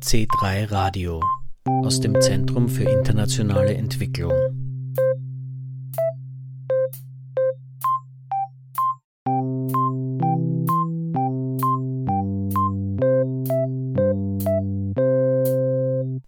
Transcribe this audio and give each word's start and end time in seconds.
C3 0.00 0.70
Radio 0.70 1.20
aus 1.64 2.00
dem 2.00 2.20
Zentrum 2.20 2.68
für 2.68 2.84
internationale 2.84 3.74
Entwicklung. 3.74 4.32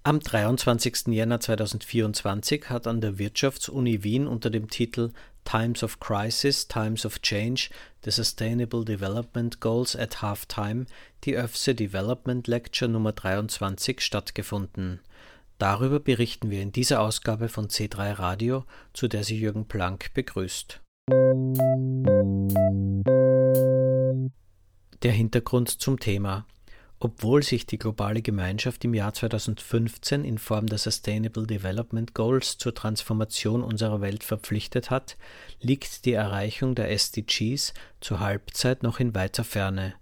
Am 0.03 0.19
23. 0.19 1.07
Jänner 1.07 1.39
2024 1.39 2.69
hat 2.69 2.89
an 2.89 3.01
der 3.01 3.19
Wirtschaftsuni 3.19 4.03
Wien 4.03 4.27
unter 4.27 4.51
dem 4.51 4.69
Titel 4.69 5.13
Times 5.51 5.83
of 5.83 5.99
Crisis, 5.99 6.69
Times 6.69 7.05
of 7.05 7.23
Change, 7.23 7.71
The 8.03 8.13
Sustainable 8.13 8.85
Development 8.85 9.59
Goals 9.59 9.97
at 9.97 10.23
Halftime 10.23 10.87
die 11.25 11.35
ÖFSE 11.35 11.75
Development 11.75 12.47
Lecture 12.47 12.89
Nummer 12.89 13.11
23 13.11 14.01
stattgefunden. 14.01 15.01
Darüber 15.59 15.99
berichten 15.99 16.51
wir 16.51 16.63
in 16.63 16.71
dieser 16.71 17.01
Ausgabe 17.01 17.49
von 17.49 17.67
C3 17.67 18.21
Radio, 18.21 18.65
zu 18.93 19.09
der 19.09 19.25
Sie 19.25 19.41
Jürgen 19.41 19.67
Planck 19.67 20.15
begrüßt. 20.15 20.81
Der 25.03 25.13
Hintergrund 25.13 25.69
zum 25.69 25.99
Thema. 25.99 26.47
Obwohl 27.03 27.43
sich 27.43 27.65
die 27.65 27.79
globale 27.79 28.21
Gemeinschaft 28.21 28.85
im 28.85 28.93
Jahr 28.93 29.15
2015 29.15 30.23
in 30.23 30.37
Form 30.37 30.67
der 30.67 30.77
Sustainable 30.77 31.47
Development 31.47 32.13
Goals 32.13 32.59
zur 32.59 32.75
Transformation 32.75 33.63
unserer 33.63 34.03
Welt 34.03 34.23
verpflichtet 34.23 34.91
hat, 34.91 35.17
liegt 35.63 36.05
die 36.05 36.13
Erreichung 36.13 36.75
der 36.75 36.91
SDGs 36.91 37.73
zur 38.03 38.21
Halbzeit 38.21 38.83
noch 38.83 39.01
in 39.01 39.15
weiter 39.15 39.45
Ferne. 39.45 39.95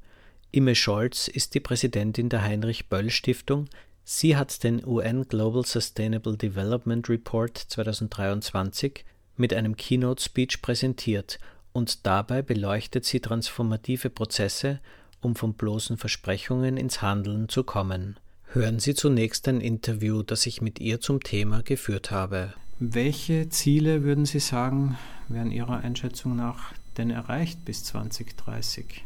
Imme 0.51 0.75
Scholz 0.75 1.29
ist 1.29 1.55
die 1.55 1.61
Präsidentin 1.61 2.31
der 2.31 2.43
Heinrich 2.43 2.89
Böll 2.89 3.11
Stiftung. 3.11 3.69
Sie 4.03 4.37
hat 4.37 4.65
den 4.65 4.85
UN 4.85 5.29
Global 5.29 5.65
Sustainable 5.65 6.37
Development 6.37 7.09
Report 7.09 7.57
2023 7.57 9.05
mit 9.37 9.55
einem 9.55 9.77
Keynote 9.77 10.21
Speech 10.21 10.63
präsentiert 10.63 11.39
und 11.73 12.07
dabei 12.07 12.43
beleuchtet 12.43 13.05
sie 13.05 13.21
transformative 13.21 14.11
Prozesse 14.11 14.81
um 15.21 15.35
von 15.35 15.55
bloßen 15.55 15.97
Versprechungen 15.97 16.77
ins 16.77 17.03
Handeln 17.03 17.49
zu 17.49 17.65
kommen. 17.65 18.17
Hören 18.53 18.79
Sie 18.79 18.95
zunächst 18.95 19.47
ein 19.49 19.61
Interview, 19.61 20.23
das 20.23 20.47
ich 20.47 20.63
mit 20.63 20.81
ihr 20.81 21.01
zum 21.01 21.23
Thema 21.23 21.63
geführt 21.63 22.11
habe. 22.11 22.55
Welche 22.79 23.49
Ziele 23.51 24.05
würden 24.05 24.25
Sie 24.25 24.41
sagen, 24.41 24.97
werden 25.29 25.53
Ihrer 25.53 25.79
Einschätzung 25.79 26.37
nach 26.37 26.73
denn 26.97 27.11
erreicht 27.11 27.65
bis 27.65 27.85
2030? 27.85 29.05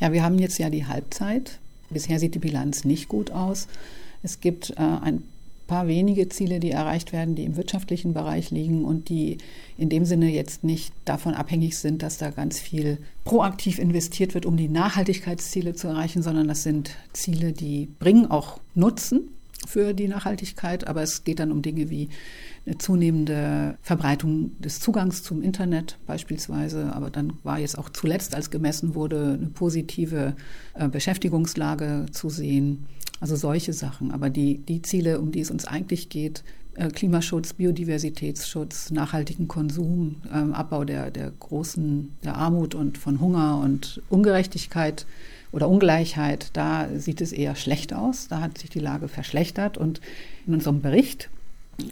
Ja, 0.00 0.12
wir 0.12 0.22
haben 0.22 0.38
jetzt 0.38 0.58
ja 0.58 0.70
die 0.70 0.86
Halbzeit. 0.86 1.58
Bisher 1.90 2.18
sieht 2.18 2.34
die 2.34 2.38
Bilanz 2.38 2.84
nicht 2.84 3.08
gut 3.08 3.30
aus. 3.30 3.68
Es 4.22 4.40
gibt 4.40 4.70
äh, 4.70 4.74
ein 4.76 5.22
paar 5.66 5.86
wenige 5.86 6.28
Ziele, 6.28 6.60
die 6.60 6.70
erreicht 6.70 7.12
werden, 7.12 7.34
die 7.34 7.44
im 7.44 7.56
wirtschaftlichen 7.56 8.14
Bereich 8.14 8.50
liegen 8.50 8.84
und 8.84 9.08
die 9.08 9.38
in 9.78 9.88
dem 9.88 10.04
Sinne 10.04 10.30
jetzt 10.30 10.64
nicht 10.64 10.92
davon 11.04 11.34
abhängig 11.34 11.78
sind, 11.78 12.02
dass 12.02 12.18
da 12.18 12.30
ganz 12.30 12.60
viel 12.60 12.98
proaktiv 13.24 13.78
investiert 13.78 14.34
wird, 14.34 14.46
um 14.46 14.56
die 14.56 14.68
Nachhaltigkeitsziele 14.68 15.74
zu 15.74 15.88
erreichen, 15.88 16.22
sondern 16.22 16.48
das 16.48 16.62
sind 16.62 16.96
Ziele, 17.12 17.52
die 17.52 17.88
bringen 17.98 18.30
auch 18.30 18.60
Nutzen 18.74 19.28
für 19.66 19.94
die 19.94 20.08
Nachhaltigkeit, 20.08 20.86
aber 20.86 21.02
es 21.02 21.24
geht 21.24 21.38
dann 21.38 21.52
um 21.52 21.62
Dinge 21.62 21.88
wie 21.88 22.08
eine 22.66 22.78
zunehmende 22.78 23.76
Verbreitung 23.82 24.60
des 24.60 24.80
Zugangs 24.80 25.22
zum 25.22 25.42
Internet 25.42 25.98
beispielsweise, 26.06 26.92
aber 26.94 27.10
dann 27.10 27.34
war 27.42 27.58
jetzt 27.58 27.78
auch 27.78 27.88
zuletzt, 27.88 28.34
als 28.34 28.50
gemessen 28.50 28.94
wurde, 28.94 29.38
eine 29.38 29.48
positive 29.48 30.34
äh, 30.74 30.88
Beschäftigungslage 30.88 32.06
zu 32.12 32.28
sehen 32.28 32.86
also 33.22 33.36
solche 33.36 33.72
Sachen. 33.72 34.10
Aber 34.10 34.30
die, 34.30 34.58
die 34.58 34.82
Ziele, 34.82 35.20
um 35.20 35.30
die 35.30 35.40
es 35.40 35.52
uns 35.52 35.64
eigentlich 35.64 36.08
geht, 36.08 36.42
äh, 36.74 36.88
Klimaschutz, 36.88 37.52
Biodiversitätsschutz, 37.52 38.90
nachhaltigen 38.90 39.46
Konsum, 39.46 40.16
ähm, 40.34 40.52
Abbau 40.52 40.84
der, 40.84 41.12
der 41.12 41.30
großen 41.30 42.16
der 42.24 42.34
Armut 42.34 42.74
und 42.74 42.98
von 42.98 43.20
Hunger 43.20 43.60
und 43.62 44.02
Ungerechtigkeit 44.10 45.06
oder 45.52 45.68
Ungleichheit, 45.68 46.48
da 46.54 46.88
sieht 46.96 47.20
es 47.20 47.30
eher 47.30 47.54
schlecht 47.54 47.94
aus. 47.94 48.26
Da 48.26 48.40
hat 48.40 48.58
sich 48.58 48.70
die 48.70 48.80
Lage 48.80 49.06
verschlechtert. 49.06 49.78
Und 49.78 50.00
in 50.44 50.54
unserem 50.54 50.80
Bericht 50.80 51.30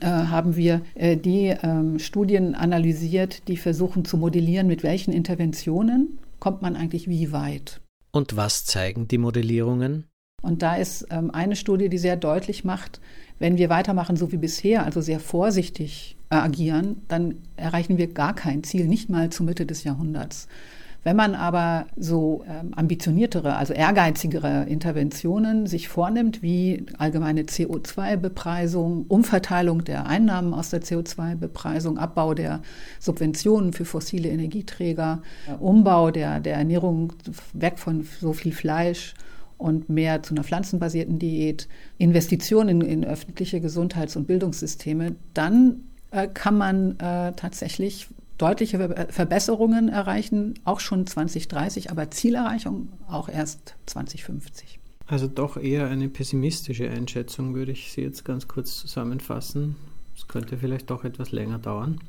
äh, 0.00 0.06
haben 0.06 0.56
wir 0.56 0.82
äh, 0.96 1.16
die 1.16 1.54
ähm, 1.62 2.00
Studien 2.00 2.56
analysiert, 2.56 3.46
die 3.46 3.56
versuchen 3.56 4.04
zu 4.04 4.16
modellieren, 4.16 4.66
mit 4.66 4.82
welchen 4.82 5.12
Interventionen 5.12 6.18
kommt 6.40 6.60
man 6.60 6.74
eigentlich 6.74 7.06
wie 7.06 7.30
weit. 7.30 7.80
Und 8.10 8.34
was 8.34 8.64
zeigen 8.64 9.06
die 9.06 9.18
Modellierungen? 9.18 10.09
Und 10.42 10.62
da 10.62 10.76
ist 10.76 11.06
ähm, 11.10 11.30
eine 11.30 11.56
Studie, 11.56 11.88
die 11.88 11.98
sehr 11.98 12.16
deutlich 12.16 12.64
macht, 12.64 13.00
wenn 13.38 13.58
wir 13.58 13.70
weitermachen 13.70 14.16
so 14.16 14.32
wie 14.32 14.36
bisher, 14.36 14.84
also 14.84 15.00
sehr 15.00 15.20
vorsichtig 15.20 16.16
äh, 16.30 16.36
agieren, 16.36 17.02
dann 17.08 17.36
erreichen 17.56 17.98
wir 17.98 18.06
gar 18.12 18.34
kein 18.34 18.62
Ziel, 18.62 18.86
nicht 18.86 19.10
mal 19.10 19.30
zur 19.30 19.46
Mitte 19.46 19.66
des 19.66 19.84
Jahrhunderts. 19.84 20.48
Wenn 21.02 21.16
man 21.16 21.34
aber 21.34 21.86
so 21.96 22.44
ähm, 22.46 22.74
ambitioniertere, 22.74 23.56
also 23.56 23.72
ehrgeizigere 23.72 24.64
Interventionen 24.64 25.66
sich 25.66 25.88
vornimmt, 25.88 26.42
wie 26.42 26.84
allgemeine 26.98 27.44
CO2-Bepreisung, 27.44 29.06
Umverteilung 29.08 29.82
der 29.84 30.06
Einnahmen 30.06 30.52
aus 30.52 30.68
der 30.68 30.82
CO2-Bepreisung, 30.82 31.96
Abbau 31.96 32.34
der 32.34 32.60
Subventionen 32.98 33.72
für 33.72 33.86
fossile 33.86 34.28
Energieträger, 34.28 35.22
Umbau 35.58 36.10
der, 36.10 36.38
der 36.38 36.56
Ernährung 36.56 37.14
weg 37.54 37.78
von 37.78 38.06
so 38.20 38.34
viel 38.34 38.52
Fleisch, 38.52 39.14
und 39.60 39.88
mehr 39.88 40.22
zu 40.22 40.34
einer 40.34 40.44
pflanzenbasierten 40.44 41.18
Diät, 41.18 41.68
Investitionen 41.98 42.80
in, 42.80 43.02
in 43.02 43.04
öffentliche 43.04 43.60
Gesundheits- 43.60 44.16
und 44.16 44.26
Bildungssysteme, 44.26 45.16
dann 45.34 45.82
äh, 46.10 46.28
kann 46.28 46.56
man 46.56 46.98
äh, 46.98 47.32
tatsächlich 47.34 48.08
deutliche 48.38 49.06
Verbesserungen 49.10 49.90
erreichen, 49.90 50.54
auch 50.64 50.80
schon 50.80 51.06
2030, 51.06 51.90
aber 51.90 52.10
Zielerreichung 52.10 52.88
auch 53.06 53.28
erst 53.28 53.74
2050. 53.86 54.78
Also 55.06 55.26
doch 55.26 55.56
eher 55.56 55.88
eine 55.88 56.08
pessimistische 56.08 56.88
Einschätzung, 56.88 57.54
würde 57.54 57.72
ich 57.72 57.92
Sie 57.92 58.00
jetzt 58.00 58.24
ganz 58.24 58.48
kurz 58.48 58.78
zusammenfassen. 58.78 59.76
Es 60.16 60.26
könnte 60.26 60.56
vielleicht 60.56 60.88
doch 60.90 61.04
etwas 61.04 61.32
länger 61.32 61.58
dauern. 61.58 62.00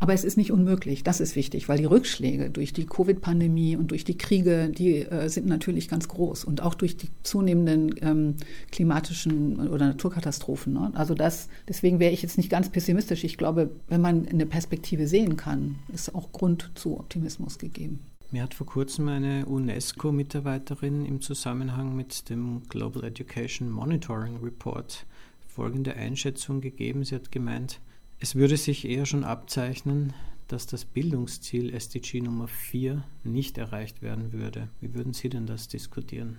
Aber 0.00 0.14
es 0.14 0.24
ist 0.24 0.38
nicht 0.38 0.50
unmöglich, 0.50 1.04
das 1.04 1.20
ist 1.20 1.36
wichtig, 1.36 1.68
weil 1.68 1.76
die 1.76 1.84
Rückschläge 1.84 2.48
durch 2.48 2.72
die 2.72 2.86
Covid-Pandemie 2.86 3.76
und 3.76 3.90
durch 3.90 4.02
die 4.02 4.16
Kriege, 4.16 4.70
die 4.70 5.02
äh, 5.02 5.28
sind 5.28 5.46
natürlich 5.46 5.88
ganz 5.88 6.08
groß 6.08 6.44
und 6.44 6.62
auch 6.62 6.74
durch 6.74 6.96
die 6.96 7.08
zunehmenden 7.22 7.94
ähm, 8.00 8.36
klimatischen 8.72 9.68
oder 9.68 9.88
Naturkatastrophen. 9.88 10.72
Ne? 10.72 10.90
Also 10.94 11.14
das, 11.14 11.48
deswegen 11.68 12.00
wäre 12.00 12.12
ich 12.12 12.22
jetzt 12.22 12.38
nicht 12.38 12.48
ganz 12.48 12.70
pessimistisch. 12.70 13.24
Ich 13.24 13.36
glaube, 13.36 13.70
wenn 13.88 14.00
man 14.00 14.26
eine 14.26 14.46
Perspektive 14.46 15.06
sehen 15.06 15.36
kann, 15.36 15.76
ist 15.92 16.14
auch 16.14 16.32
Grund 16.32 16.70
zu 16.76 16.98
Optimismus 16.98 17.58
gegeben. 17.58 18.00
Mir 18.30 18.44
hat 18.44 18.54
vor 18.54 18.66
kurzem 18.66 19.08
eine 19.08 19.44
UNESCO-Mitarbeiterin 19.44 21.04
im 21.04 21.20
Zusammenhang 21.20 21.94
mit 21.94 22.30
dem 22.30 22.62
Global 22.70 23.04
Education 23.04 23.68
Monitoring 23.68 24.38
Report 24.42 25.04
folgende 25.46 25.94
Einschätzung 25.94 26.62
gegeben. 26.62 27.04
Sie 27.04 27.16
hat 27.16 27.32
gemeint, 27.32 27.80
es 28.20 28.34
würde 28.34 28.56
sich 28.56 28.86
eher 28.86 29.06
schon 29.06 29.24
abzeichnen, 29.24 30.12
dass 30.46 30.66
das 30.66 30.84
Bildungsziel 30.84 31.72
SDG 31.72 32.20
Nummer 32.20 32.48
4 32.48 33.02
nicht 33.24 33.56
erreicht 33.56 34.02
werden 34.02 34.32
würde. 34.32 34.68
Wie 34.80 34.94
würden 34.94 35.14
Sie 35.14 35.30
denn 35.30 35.46
das 35.46 35.68
diskutieren? 35.68 36.38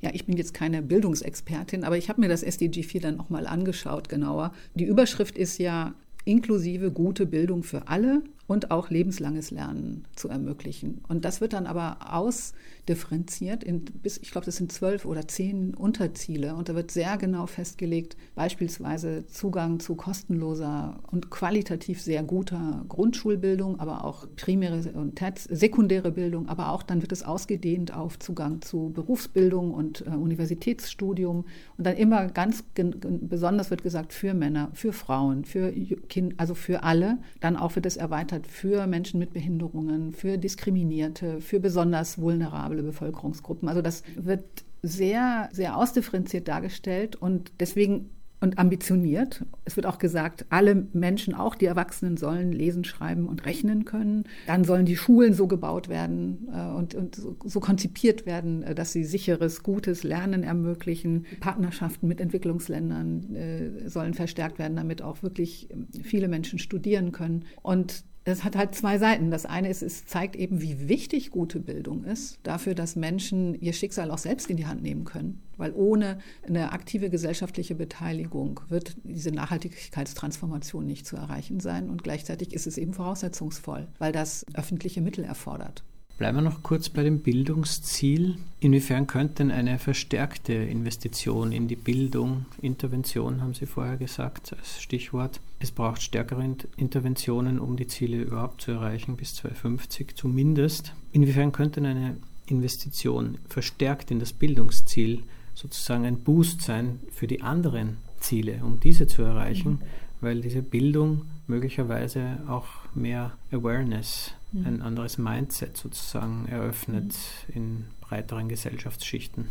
Ja, 0.00 0.10
ich 0.14 0.24
bin 0.24 0.36
jetzt 0.36 0.54
keine 0.54 0.82
Bildungsexpertin, 0.82 1.84
aber 1.84 1.98
ich 1.98 2.08
habe 2.08 2.20
mir 2.20 2.28
das 2.28 2.42
SDG 2.42 2.82
4 2.82 3.00
dann 3.02 3.20
auch 3.20 3.28
mal 3.28 3.46
angeschaut 3.46 4.08
genauer. 4.08 4.52
Die 4.74 4.84
Überschrift 4.84 5.36
ist 5.36 5.58
ja 5.58 5.94
inklusive 6.24 6.90
gute 6.90 7.26
Bildung 7.26 7.62
für 7.62 7.88
alle 7.88 8.22
und 8.48 8.70
auch 8.70 8.88
lebenslanges 8.88 9.50
Lernen 9.50 10.06
zu 10.16 10.28
ermöglichen. 10.28 11.02
Und 11.06 11.26
das 11.26 11.42
wird 11.42 11.52
dann 11.52 11.66
aber 11.66 11.98
ausdifferenziert 12.14 13.62
in 13.62 13.84
bis, 13.84 14.16
ich 14.16 14.30
glaube, 14.30 14.46
das 14.46 14.56
sind 14.56 14.72
zwölf 14.72 15.04
oder 15.04 15.28
zehn 15.28 15.74
Unterziele. 15.74 16.54
Und 16.54 16.70
da 16.70 16.74
wird 16.74 16.90
sehr 16.90 17.18
genau 17.18 17.46
festgelegt, 17.46 18.16
beispielsweise 18.34 19.26
Zugang 19.26 19.80
zu 19.80 19.96
kostenloser 19.96 20.98
und 21.12 21.28
qualitativ 21.28 22.00
sehr 22.00 22.22
guter 22.22 22.86
Grundschulbildung, 22.88 23.80
aber 23.80 24.04
auch 24.04 24.26
primäre 24.36 24.92
und 24.94 25.20
sekundäre 25.50 26.10
Bildung, 26.10 26.48
aber 26.48 26.72
auch 26.72 26.82
dann 26.82 27.02
wird 27.02 27.12
es 27.12 27.22
ausgedehnt 27.22 27.92
auf 27.92 28.18
Zugang 28.18 28.62
zu 28.62 28.90
Berufsbildung 28.94 29.74
und 29.74 30.06
äh, 30.06 30.10
Universitätsstudium. 30.10 31.44
Und 31.76 31.86
dann 31.86 31.96
immer 31.96 32.28
ganz 32.28 32.64
besonders 32.74 33.68
wird 33.68 33.82
gesagt 33.82 34.14
für 34.14 34.32
Männer, 34.32 34.70
für 34.72 34.94
Frauen, 34.94 35.44
für 35.44 35.70
Kinder, 36.08 36.34
also 36.38 36.54
für 36.54 36.82
alle. 36.82 37.18
Dann 37.40 37.56
auch 37.56 37.74
wird 37.74 37.84
es 37.84 37.98
erweitert 37.98 38.37
hat 38.38 38.46
für 38.46 38.86
Menschen 38.86 39.18
mit 39.18 39.32
Behinderungen, 39.32 40.12
für 40.12 40.38
Diskriminierte, 40.38 41.40
für 41.40 41.60
besonders 41.60 42.18
vulnerable 42.18 42.82
Bevölkerungsgruppen. 42.82 43.68
Also 43.68 43.82
das 43.82 44.02
wird 44.16 44.44
sehr, 44.82 45.48
sehr 45.52 45.76
ausdifferenziert 45.76 46.48
dargestellt 46.48 47.16
und 47.16 47.52
deswegen 47.60 48.10
und 48.40 48.58
ambitioniert. 48.58 49.44
Es 49.64 49.76
wird 49.76 49.86
auch 49.86 49.98
gesagt, 49.98 50.46
alle 50.48 50.86
Menschen, 50.92 51.34
auch 51.34 51.56
die 51.56 51.66
Erwachsenen, 51.66 52.16
sollen 52.16 52.52
lesen, 52.52 52.84
schreiben 52.84 53.26
und 53.26 53.44
rechnen 53.46 53.84
können. 53.84 54.24
Dann 54.46 54.62
sollen 54.62 54.86
die 54.86 54.96
Schulen 54.96 55.34
so 55.34 55.48
gebaut 55.48 55.88
werden 55.88 56.48
äh, 56.52 56.70
und, 56.70 56.94
und 56.94 57.16
so, 57.16 57.36
so, 57.44 57.58
konzipiert 57.60 58.26
werden, 58.26 58.62
äh, 58.62 58.74
dass 58.74 58.92
sie 58.92 59.04
sicheres, 59.04 59.64
gutes 59.64 60.04
Lernen 60.04 60.44
ermöglichen. 60.44 61.26
Partnerschaften 61.40 62.06
mit 62.06 62.20
Entwicklungsländern 62.20 63.34
äh, 63.34 63.88
sollen 63.88 64.14
verstärkt 64.14 64.60
werden, 64.60 64.76
damit 64.76 65.02
auch 65.02 65.22
wirklich 65.22 65.68
viele 66.04 66.28
Menschen 66.28 66.60
studieren 66.60 67.10
können. 67.10 67.44
Und 67.62 68.04
das 68.28 68.44
hat 68.44 68.56
halt 68.56 68.74
zwei 68.74 68.98
Seiten. 68.98 69.30
Das 69.30 69.46
eine 69.46 69.70
ist, 69.70 69.82
es 69.82 70.04
zeigt 70.04 70.36
eben, 70.36 70.60
wie 70.60 70.88
wichtig 70.88 71.30
gute 71.30 71.60
Bildung 71.60 72.04
ist, 72.04 72.38
dafür, 72.42 72.74
dass 72.74 72.94
Menschen 72.94 73.54
ihr 73.54 73.72
Schicksal 73.72 74.10
auch 74.10 74.18
selbst 74.18 74.50
in 74.50 74.58
die 74.58 74.66
Hand 74.66 74.82
nehmen 74.82 75.04
können. 75.04 75.42
Weil 75.56 75.72
ohne 75.72 76.18
eine 76.46 76.72
aktive 76.72 77.08
gesellschaftliche 77.08 77.74
Beteiligung 77.74 78.60
wird 78.68 78.96
diese 79.02 79.32
Nachhaltigkeitstransformation 79.32 80.86
nicht 80.86 81.06
zu 81.06 81.16
erreichen 81.16 81.58
sein. 81.60 81.88
Und 81.88 82.04
gleichzeitig 82.04 82.52
ist 82.52 82.66
es 82.66 82.76
eben 82.76 82.92
voraussetzungsvoll, 82.92 83.88
weil 83.98 84.12
das 84.12 84.44
öffentliche 84.54 85.00
Mittel 85.00 85.24
erfordert. 85.24 85.82
Bleiben 86.18 86.38
wir 86.38 86.42
noch 86.42 86.64
kurz 86.64 86.88
bei 86.88 87.04
dem 87.04 87.20
Bildungsziel. 87.20 88.38
Inwiefern 88.58 89.06
könnte 89.06 89.36
denn 89.36 89.52
eine 89.52 89.78
verstärkte 89.78 90.52
Investition 90.52 91.52
in 91.52 91.68
die 91.68 91.76
Bildung, 91.76 92.46
Intervention, 92.60 93.40
haben 93.40 93.54
Sie 93.54 93.66
vorher 93.66 93.96
gesagt, 93.96 94.52
als 94.58 94.82
Stichwort, 94.82 95.40
es 95.60 95.70
braucht 95.70 96.02
stärkere 96.02 96.56
Interventionen, 96.76 97.60
um 97.60 97.76
die 97.76 97.86
Ziele 97.86 98.20
überhaupt 98.20 98.62
zu 98.62 98.72
erreichen, 98.72 99.16
bis 99.16 99.36
2050 99.36 100.16
zumindest. 100.16 100.92
Inwiefern 101.12 101.52
könnte 101.52 101.80
eine 101.80 102.16
Investition 102.46 103.38
verstärkt 103.48 104.10
in 104.10 104.18
das 104.18 104.32
Bildungsziel 104.32 105.22
sozusagen 105.54 106.04
ein 106.04 106.18
Boost 106.18 106.62
sein 106.62 106.98
für 107.12 107.28
die 107.28 107.42
anderen 107.42 107.98
Ziele, 108.18 108.60
um 108.64 108.80
diese 108.80 109.06
zu 109.06 109.22
erreichen, 109.22 109.70
mhm. 109.70 109.82
Weil 110.20 110.40
diese 110.40 110.62
Bildung 110.62 111.26
möglicherweise 111.46 112.38
auch 112.48 112.66
mehr 112.94 113.32
Awareness 113.52 114.32
mhm. 114.52 114.66
ein 114.66 114.82
anderes 114.82 115.18
Mindset 115.18 115.76
sozusagen 115.76 116.46
eröffnet 116.48 117.14
mhm. 117.48 117.54
in 117.54 117.84
breiteren 118.00 118.48
Gesellschaftsschichten. 118.48 119.48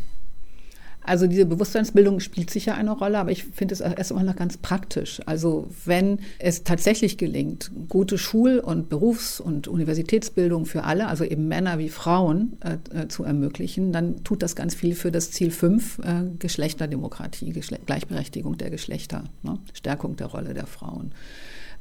Also 1.00 1.26
diese 1.26 1.46
Bewusstseinsbildung 1.46 2.20
spielt 2.20 2.50
sicher 2.50 2.74
eine 2.74 2.90
Rolle, 2.90 3.18
aber 3.18 3.30
ich 3.30 3.44
finde 3.44 3.72
es 3.72 3.80
erst 3.80 4.12
einmal 4.12 4.26
noch 4.26 4.36
ganz 4.36 4.58
praktisch. 4.58 5.20
Also 5.24 5.68
wenn 5.86 6.20
es 6.38 6.64
tatsächlich 6.64 7.16
gelingt, 7.16 7.70
gute 7.88 8.18
Schul- 8.18 8.58
und 8.58 8.90
Berufs- 8.90 9.40
und 9.40 9.68
Universitätsbildung 9.68 10.66
für 10.66 10.84
alle, 10.84 11.08
also 11.08 11.24
eben 11.24 11.48
Männer 11.48 11.78
wie 11.78 11.88
Frauen, 11.88 12.58
äh, 12.60 13.04
äh 13.04 13.08
zu 13.08 13.24
ermöglichen, 13.24 13.92
dann 13.92 14.22
tut 14.22 14.42
das 14.42 14.54
ganz 14.54 14.74
viel 14.74 14.94
für 14.94 15.10
das 15.10 15.30
Ziel 15.30 15.50
5, 15.50 15.98
äh, 16.00 16.24
Geschlechterdemokratie, 16.38 17.52
Geschle 17.52 17.78
Gleichberechtigung 17.86 18.58
der 18.58 18.70
Geschlechter, 18.70 19.24
ne? 19.42 19.58
Stärkung 19.72 20.16
der 20.16 20.26
Rolle 20.26 20.52
der 20.52 20.66
Frauen. 20.66 21.12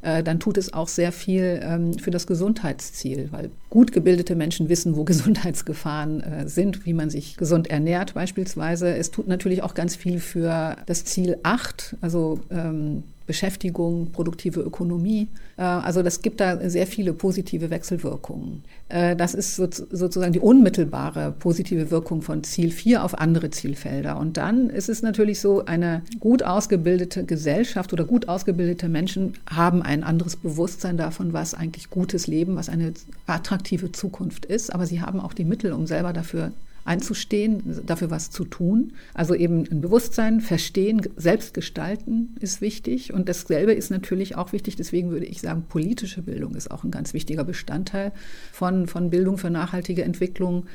Äh, 0.02 0.24
dann 0.24 0.40
tut 0.40 0.58
es 0.58 0.74
auch 0.74 0.88
sehr 0.88 1.12
viel 1.12 1.60
ähm, 1.64 1.98
für 1.98 2.12
das 2.12 2.28
Gesundheitsziel, 2.28 3.30
weil 3.32 3.50
gut 3.70 3.92
gebildete 3.92 4.36
Menschen 4.36 4.70
wissen, 4.70 4.96
wo 4.96 5.04
Gesundheitsgefahren 5.06 6.22
äh, 6.22 6.48
sind, 6.48 6.86
wie 6.86 6.94
man 6.94 7.10
sich 7.10 7.38
gesund 7.38 7.70
ernährt 7.70 8.14
beispielsweise. 8.14 8.96
Es 8.96 9.12
tut 9.12 9.28
natürlich 9.28 9.64
auch 9.64 9.74
ganz 9.74 9.96
viel 9.96 10.20
für 10.20 10.78
das 10.86 11.06
Ziel 11.06 11.38
8, 11.44 11.96
also 12.02 12.40
ähm, 12.52 13.04
Beschäftigung, 13.28 14.12
produktive 14.12 14.62
Ökonomie. 14.62 15.28
Äh, 15.58 15.62
also 15.62 16.02
das 16.02 16.22
gibt 16.22 16.40
da 16.40 16.70
sehr 16.70 16.88
viele 16.88 17.14
positive 17.14 17.70
Wechselwirkungen. 17.70 18.64
Äh, 18.90 19.16
das 19.16 19.36
ist 19.36 19.58
sozusagen 19.58 20.34
die 20.34 20.40
unmittelbare 20.40 21.34
positive 21.38 21.92
Wirkung 21.92 22.22
von 22.22 22.44
Ziel 22.44 22.72
4 22.72 23.04
auf 23.04 23.20
andere 23.20 23.52
Zielfelder. 23.52 24.18
Und 24.18 24.38
dann 24.38 24.70
ist 24.70 24.90
es 24.90 25.02
natürlich 25.02 25.40
so, 25.42 25.66
eine 25.66 26.02
gut 26.20 26.42
ausgebildete 26.42 27.26
Gesellschaft 27.26 27.92
oder 27.94 28.06
gut 28.06 28.30
ausgebildete 28.30 28.88
Menschen 28.88 29.34
haben 29.50 29.82
ein 29.82 30.04
anderes 30.04 30.38
Bewusstsein 30.38 30.98
davon, 30.98 31.34
was 31.34 31.54
eigentlich 31.54 31.90
gutes 31.90 32.28
Leben, 32.28 32.56
was 32.56 32.70
eine 32.70 32.94
attraktive 33.26 33.92
Zukunft 33.92 34.46
ist. 34.46 34.74
Aber 34.74 34.86
sie 34.86 35.02
haben 35.02 35.20
auch 35.20 35.34
die 35.34 35.46
Mittel, 35.46 35.74
um 35.74 35.86
selber 35.86 36.14
dafür 36.14 36.54
einzustehen, 36.88 37.82
dafür 37.86 38.10
was 38.10 38.32
zu 38.32 38.46
tun. 38.46 38.94
Also 39.14 39.36
eben 39.36 39.66
ein 39.70 39.82
Bewusstsein, 39.82 40.42
Verstehen, 40.42 41.02
Selbstgestalten 41.18 42.36
ist 42.40 42.62
wichtig. 42.62 43.14
Und 43.14 43.28
dasselbe 43.30 43.74
ist 43.74 43.92
natürlich 43.92 44.36
auch 44.36 44.54
wichtig. 44.54 44.78
Deswegen 44.78 45.12
würde 45.12 45.26
ich 45.26 45.42
sagen, 45.42 45.66
politische 45.68 46.22
Bildung 46.22 46.56
ist 46.56 46.72
auch 46.72 46.84
ein 46.84 46.92
ganz 46.92 47.14
wichtiger 47.14 47.44
Bestandteil 47.44 48.14
von, 48.52 48.88
von 48.88 49.10
Bildung 49.10 49.38
für 49.38 49.50
nachhaltige 49.50 50.04
Entwicklung 50.04 50.66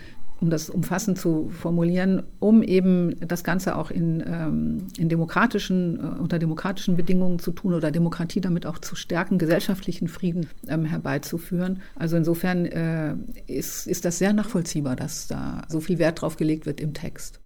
um 0.42 0.50
das 0.50 0.68
umfassend 0.68 1.18
zu 1.18 1.48
formulieren, 1.50 2.24
um 2.40 2.62
eben 2.62 3.14
das 3.20 3.44
Ganze 3.44 3.76
auch 3.76 3.90
in, 3.90 4.22
ähm, 4.26 4.88
in 4.98 5.08
demokratischen, 5.08 5.98
äh, 5.98 6.20
unter 6.20 6.38
demokratischen 6.40 6.96
Bedingungen 6.96 7.38
zu 7.38 7.52
tun 7.52 7.74
oder 7.74 7.92
Demokratie 7.92 8.40
damit 8.40 8.66
auch 8.66 8.78
zu 8.78 8.96
stärken, 8.96 9.38
gesellschaftlichen 9.38 10.08
Frieden 10.08 10.48
ähm, 10.68 10.84
herbeizuführen. 10.84 11.80
Also 11.94 12.16
insofern 12.16 12.66
äh, 12.66 13.14
ist, 13.46 13.86
ist 13.86 14.04
das 14.04 14.18
sehr 14.18 14.32
nachvollziehbar, 14.32 14.96
dass 14.96 15.28
da 15.28 15.62
so 15.68 15.80
viel 15.80 15.98
Wert 15.98 16.20
drauf 16.20 16.36
gelegt 16.36 16.66
wird 16.66 16.80
im 16.80 16.92
Text. 16.92 17.41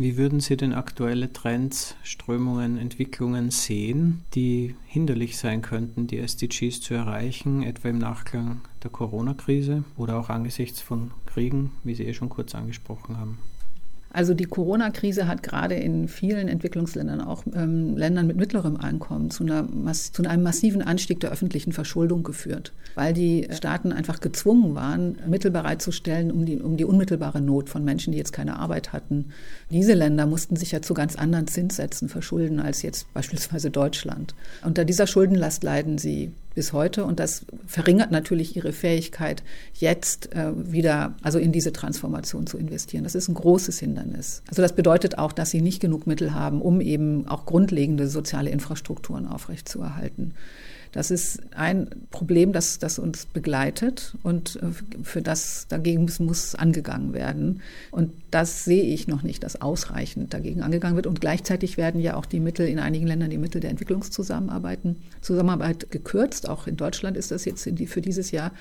Wie 0.00 0.16
würden 0.16 0.40
Sie 0.40 0.56
denn 0.56 0.72
aktuelle 0.72 1.30
Trends, 1.30 1.94
Strömungen, 2.02 2.78
Entwicklungen 2.78 3.50
sehen, 3.50 4.24
die 4.32 4.74
hinderlich 4.86 5.36
sein 5.36 5.60
könnten, 5.60 6.06
die 6.06 6.16
SDGs 6.16 6.80
zu 6.80 6.94
erreichen, 6.94 7.62
etwa 7.62 7.90
im 7.90 7.98
Nachklang 7.98 8.62
der 8.82 8.90
Corona-Krise 8.90 9.84
oder 9.98 10.18
auch 10.18 10.30
angesichts 10.30 10.80
von 10.80 11.10
Kriegen, 11.26 11.72
wie 11.84 11.94
Sie 11.94 12.06
eh 12.06 12.14
schon 12.14 12.30
kurz 12.30 12.54
angesprochen 12.54 13.18
haben? 13.18 13.40
Also 14.12 14.34
die 14.34 14.44
Corona-Krise 14.44 15.28
hat 15.28 15.42
gerade 15.42 15.76
in 15.76 16.08
vielen 16.08 16.48
Entwicklungsländern, 16.48 17.20
auch 17.20 17.44
ähm, 17.54 17.96
Ländern 17.96 18.26
mit 18.26 18.36
mittlerem 18.36 18.76
Einkommen, 18.76 19.30
zu, 19.30 19.44
einer, 19.44 19.66
zu, 19.94 20.24
einem 20.24 20.42
massiven 20.42 20.82
Anstieg 20.82 21.20
der 21.20 21.30
öffentlichen 21.30 21.72
Verschuldung 21.72 22.24
geführt, 22.24 22.72
weil 22.96 23.14
die 23.14 23.46
Staaten 23.52 23.92
einfach 23.92 24.20
gezwungen 24.20 24.74
waren, 24.74 25.18
Mittel 25.28 25.52
bereitzustellen, 25.52 26.32
um 26.32 26.44
die, 26.44 26.58
um 26.58 26.76
die 26.76 26.84
unmittelbare 26.84 27.40
Not 27.40 27.68
von 27.68 27.84
Menschen, 27.84 28.10
die 28.12 28.18
jetzt 28.18 28.32
keine 28.32 28.58
Arbeit 28.58 28.92
hatten. 28.92 29.26
Diese 29.70 29.94
Länder 29.94 30.26
mussten 30.26 30.56
sich 30.56 30.72
ja 30.72 30.82
zu 30.82 30.92
ganz 30.92 31.14
anderen 31.14 31.46
Zinssätzen 31.46 32.08
verschulden 32.08 32.58
als 32.58 32.82
jetzt 32.82 33.12
beispielsweise 33.14 33.70
Deutschland. 33.70 34.34
Unter 34.64 34.84
dieser 34.84 35.06
Schuldenlast 35.06 35.62
leiden 35.62 35.98
sie 35.98 36.32
bis 36.54 36.72
heute. 36.72 37.04
Und 37.04 37.20
das 37.20 37.44
verringert 37.66 38.10
natürlich 38.10 38.56
ihre 38.56 38.72
Fähigkeit, 38.72 39.42
jetzt 39.74 40.32
äh, 40.34 40.52
wieder, 40.54 41.14
also 41.22 41.38
in 41.38 41.52
diese 41.52 41.72
Transformation 41.72 42.46
zu 42.46 42.58
investieren. 42.58 43.04
Das 43.04 43.14
ist 43.14 43.28
ein 43.28 43.34
großes 43.34 43.78
Hindernis. 43.78 44.42
Also 44.48 44.62
das 44.62 44.74
bedeutet 44.74 45.18
auch, 45.18 45.32
dass 45.32 45.50
sie 45.50 45.62
nicht 45.62 45.80
genug 45.80 46.06
Mittel 46.06 46.34
haben, 46.34 46.60
um 46.60 46.80
eben 46.80 47.26
auch 47.28 47.46
grundlegende 47.46 48.08
soziale 48.08 48.50
Infrastrukturen 48.50 49.26
aufrechtzuerhalten. 49.26 50.34
Das 50.92 51.10
ist 51.10 51.40
ein 51.54 51.88
Problem, 52.10 52.52
das, 52.52 52.78
das 52.78 52.98
uns 52.98 53.26
begleitet 53.26 54.16
und 54.22 54.56
äh, 54.56 55.04
für 55.04 55.22
das 55.22 55.66
dagegen 55.68 56.02
muss, 56.02 56.18
muss 56.18 56.54
angegangen 56.54 57.12
werden. 57.12 57.60
Und 57.90 58.12
das 58.30 58.64
sehe 58.64 58.82
ich 58.82 59.06
noch 59.06 59.22
nicht, 59.22 59.44
dass 59.44 59.60
ausreichend 59.60 60.34
dagegen 60.34 60.62
angegangen 60.62 60.96
wird. 60.96 61.06
Und 61.06 61.20
gleichzeitig 61.20 61.76
werden 61.76 62.00
ja 62.00 62.16
auch 62.16 62.26
die 62.26 62.40
Mittel 62.40 62.66
in 62.66 62.78
einigen 62.78 63.06
Ländern, 63.06 63.30
die 63.30 63.38
Mittel 63.38 63.60
der 63.60 63.70
Entwicklungszusammenarbeit 63.70 64.80
Zusammenarbeit 65.20 65.90
gekürzt. 65.90 66.48
Auch 66.48 66.66
in 66.66 66.76
Deutschland 66.76 67.16
ist 67.16 67.30
das 67.30 67.44
jetzt 67.44 67.68
für 67.86 68.00
dieses 68.00 68.30
Jahr 68.30 68.52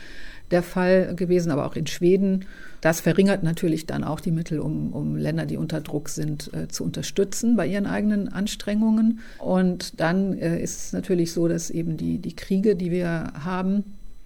der 0.51 0.63
Fall 0.63 1.15
gewesen, 1.15 1.51
aber 1.51 1.65
auch 1.65 1.75
in 1.75 1.87
Schweden. 1.87 2.45
Das 2.81 3.01
verringert 3.01 3.43
natürlich 3.43 3.85
dann 3.85 4.03
auch 4.03 4.19
die 4.19 4.31
Mittel, 4.31 4.59
um, 4.59 4.93
um 4.93 5.15
Länder, 5.15 5.45
die 5.45 5.57
unter 5.57 5.81
Druck 5.81 6.09
sind, 6.09 6.51
äh, 6.53 6.67
zu 6.67 6.83
unterstützen 6.83 7.55
bei 7.55 7.67
ihren 7.67 7.85
eigenen 7.85 8.29
Anstrengungen. 8.29 9.19
Und 9.37 9.99
dann 9.99 10.37
äh, 10.37 10.61
ist 10.61 10.85
es 10.85 10.93
natürlich 10.93 11.33
so, 11.33 11.47
dass 11.47 11.69
eben 11.69 11.97
die, 11.97 12.19
die 12.19 12.35
Kriege, 12.35 12.75
die 12.75 12.91
wir 12.91 13.33
haben, 13.43 13.83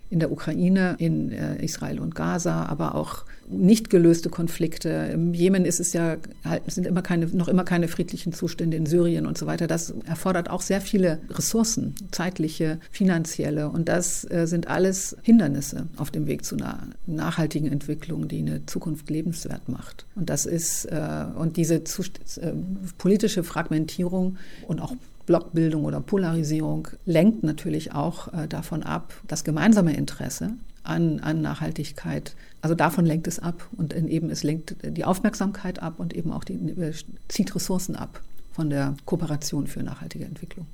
in 0.10 0.20
der 0.20 0.32
Ukraine, 0.32 0.96
in 1.00 1.32
äh, 1.32 1.64
Israel 1.64 2.00
und 2.00 2.14
Gaza, 2.14 2.68
aber 2.68 2.94
auch 2.94 3.26
nicht 3.50 3.90
gelöste 3.90 4.30
Konflikte. 4.30 4.90
Im 5.14 5.34
Jemen 5.34 5.66
ist 5.66 5.80
es 5.80 5.94
ja 5.94 6.18
halt, 6.44 6.64
sind 6.72 6.88
immer 6.88 7.02
keine, 7.02 7.28
noch 7.28 7.48
immer 7.48 7.64
keine 7.64 7.88
friedlichen 7.88 8.34
Zustände 8.34 8.78
in 8.78 8.86
Syrien 8.86 9.26
und 9.26 9.38
so 9.38 9.46
weiter. 9.46 9.68
Das 9.68 9.94
erfordert 10.06 10.50
auch 10.50 10.62
sehr 10.62 10.82
viele 10.82 11.20
Ressourcen, 11.30 11.96
zeitliche, 12.12 12.80
finanzielle. 12.92 13.70
Und 13.70 13.90
das 13.90 14.30
äh, 14.30 14.48
sind 14.48 14.68
alles 14.68 15.16
Hindernisse 15.24 15.88
auf 15.98 16.12
dem 16.12 16.28
Weg 16.28 16.46
zu 16.46 16.56
einer 16.56 16.88
nachhaltigen 17.06 17.72
Entwicklung, 17.72 18.28
die 18.28 18.40
eine 18.40 18.66
Zukunft 18.66 19.10
lebenswert 19.10 19.70
macht. 19.70 20.06
Und 20.16 20.30
das 20.30 20.46
ist, 20.46 20.86
äh, 20.86 21.26
und 21.36 21.58
diese 21.58 21.84
Zust 21.84 22.20
äh, 22.38 22.54
politische 22.98 23.44
Fragmentierung 23.44 24.38
und 24.68 24.82
auch 24.82 24.94
Blockbildung 25.26 25.86
oder 25.86 26.02
Polarisierung 26.02 26.88
lenkt 27.06 27.44
natürlich 27.44 27.94
auch 27.94 28.34
äh, 28.34 28.48
davon 28.48 28.84
ab, 28.84 29.14
das 29.28 29.44
gemeinsame 29.44 29.96
Interesse 29.96 30.52
an, 30.84 31.20
an 31.20 31.42
Nachhaltigkeit, 31.42 32.36
also 32.62 32.76
davon 32.76 33.06
lenkt 33.06 33.28
es 33.28 33.40
ab 33.40 33.68
und 33.78 33.94
eben 33.94 34.30
es 34.30 34.44
lenkt 34.44 34.76
die 34.84 35.06
Aufmerksamkeit 35.06 35.82
ab 35.82 36.00
und 36.00 36.14
eben 36.14 36.32
auch 36.32 36.44
die, 36.44 36.54
äh, 36.54 36.94
zieht 37.28 37.56
Ressourcen 37.56 37.96
ab 37.96 38.22
von 38.52 38.70
der 38.70 38.96
Kooperation 39.06 39.68
für 39.68 39.82
nachhaltige 39.84 40.26
Entwicklung. 40.26 40.68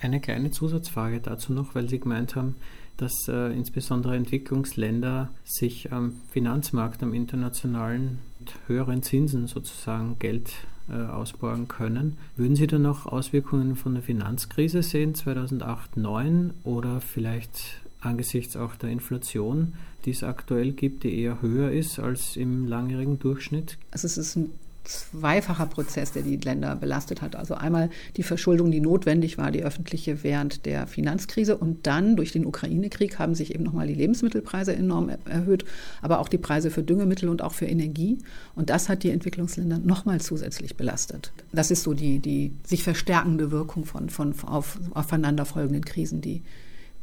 Eine 0.00 0.20
kleine 0.20 0.50
Zusatzfrage 0.50 1.20
dazu 1.20 1.52
noch, 1.52 1.74
weil 1.74 1.88
Sie 1.88 1.98
gemeint 1.98 2.36
haben, 2.36 2.56
dass 2.96 3.26
äh, 3.28 3.52
insbesondere 3.52 4.16
Entwicklungsländer 4.16 5.30
sich 5.44 5.92
am 5.92 6.20
Finanzmarkt, 6.30 7.02
am 7.02 7.14
internationalen 7.14 8.18
mit 8.38 8.54
höheren 8.66 9.02
Zinsen 9.02 9.46
sozusagen 9.46 10.18
Geld 10.18 10.52
äh, 10.88 10.94
ausbauen 10.94 11.66
können. 11.66 12.18
Würden 12.36 12.56
Sie 12.56 12.66
da 12.66 12.78
noch 12.78 13.06
Auswirkungen 13.06 13.74
von 13.74 13.94
der 13.94 14.02
Finanzkrise 14.02 14.82
sehen, 14.82 15.14
2008, 15.14 15.94
2009 15.94 16.52
oder 16.64 17.00
vielleicht 17.00 17.80
angesichts 18.04 18.56
auch 18.56 18.74
der 18.76 18.90
Inflation, 18.90 19.74
die 20.04 20.10
es 20.10 20.22
aktuell 20.22 20.72
gibt, 20.72 21.04
die 21.04 21.20
eher 21.20 21.40
höher 21.42 21.70
ist 21.70 21.98
als 21.98 22.36
im 22.36 22.66
langjährigen 22.66 23.18
Durchschnitt? 23.18 23.78
Also 23.90 24.06
es 24.06 24.18
ist 24.18 24.36
ein 24.36 24.50
zweifacher 24.84 25.66
Prozess, 25.66 26.12
der 26.12 26.22
die 26.22 26.36
Länder 26.36 26.76
belastet 26.76 27.22
hat. 27.22 27.36
Also 27.36 27.54
einmal 27.54 27.90
die 28.16 28.22
Verschuldung, 28.22 28.70
die 28.70 28.80
notwendig 28.80 29.38
war, 29.38 29.50
die 29.50 29.62
öffentliche 29.62 30.22
während 30.22 30.66
der 30.66 30.86
Finanzkrise 30.86 31.56
und 31.56 31.86
dann 31.86 32.16
durch 32.16 32.32
den 32.32 32.46
Ukraine-Krieg 32.46 33.18
haben 33.18 33.34
sich 33.34 33.54
eben 33.54 33.64
nochmal 33.64 33.86
die 33.86 33.94
Lebensmittelpreise 33.94 34.74
enorm 34.74 35.10
erhöht, 35.24 35.64
aber 36.02 36.20
auch 36.20 36.28
die 36.28 36.38
Preise 36.38 36.70
für 36.70 36.82
Düngemittel 36.82 37.28
und 37.28 37.42
auch 37.42 37.54
für 37.54 37.66
Energie. 37.66 38.18
Und 38.54 38.70
das 38.70 38.88
hat 38.88 39.02
die 39.02 39.10
Entwicklungsländer 39.10 39.78
nochmal 39.78 40.20
zusätzlich 40.20 40.76
belastet. 40.76 41.32
Das 41.52 41.70
ist 41.70 41.82
so 41.82 41.94
die, 41.94 42.18
die 42.18 42.52
sich 42.64 42.82
verstärkende 42.82 43.50
Wirkung 43.50 43.84
von, 43.84 44.10
von 44.10 44.34
auf, 44.46 44.78
aufeinanderfolgenden 44.92 45.84
Krisen, 45.84 46.20
die, 46.20 46.42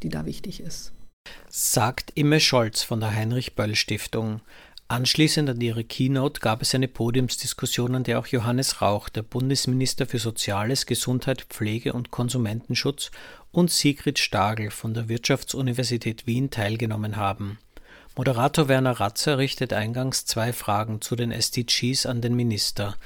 die 0.02 0.08
da 0.08 0.26
wichtig 0.26 0.60
ist. 0.60 0.92
Sagt 1.48 2.12
Imme 2.14 2.40
Scholz 2.40 2.82
von 2.82 3.00
der 3.00 3.14
Heinrich 3.14 3.54
Böll 3.54 3.74
Stiftung. 3.74 4.40
Anschließend 4.88 5.48
an 5.48 5.60
ihre 5.60 5.84
Keynote 5.84 6.40
gab 6.40 6.60
es 6.60 6.74
eine 6.74 6.88
Podiumsdiskussion, 6.88 7.94
an 7.94 8.04
der 8.04 8.18
auch 8.18 8.26
Johannes 8.26 8.82
Rauch, 8.82 9.08
der 9.08 9.22
Bundesminister 9.22 10.06
für 10.06 10.18
Soziales, 10.18 10.84
Gesundheit, 10.84 11.46
Pflege 11.48 11.94
und 11.94 12.10
Konsumentenschutz, 12.10 13.10
und 13.52 13.70
Sigrid 13.70 14.18
Stagel 14.18 14.70
von 14.70 14.92
der 14.94 15.08
Wirtschaftsuniversität 15.08 16.26
Wien 16.26 16.50
teilgenommen 16.50 17.16
haben. 17.16 17.58
Moderator 18.16 18.68
Werner 18.68 18.92
Ratzer 18.92 19.38
richtet 19.38 19.72
eingangs 19.72 20.26
zwei 20.26 20.52
Fragen 20.52 21.00
zu 21.00 21.16
den 21.16 21.32
SDGs 21.32 22.04
an 22.04 22.20
den 22.20 22.34
Minister, 22.34 22.96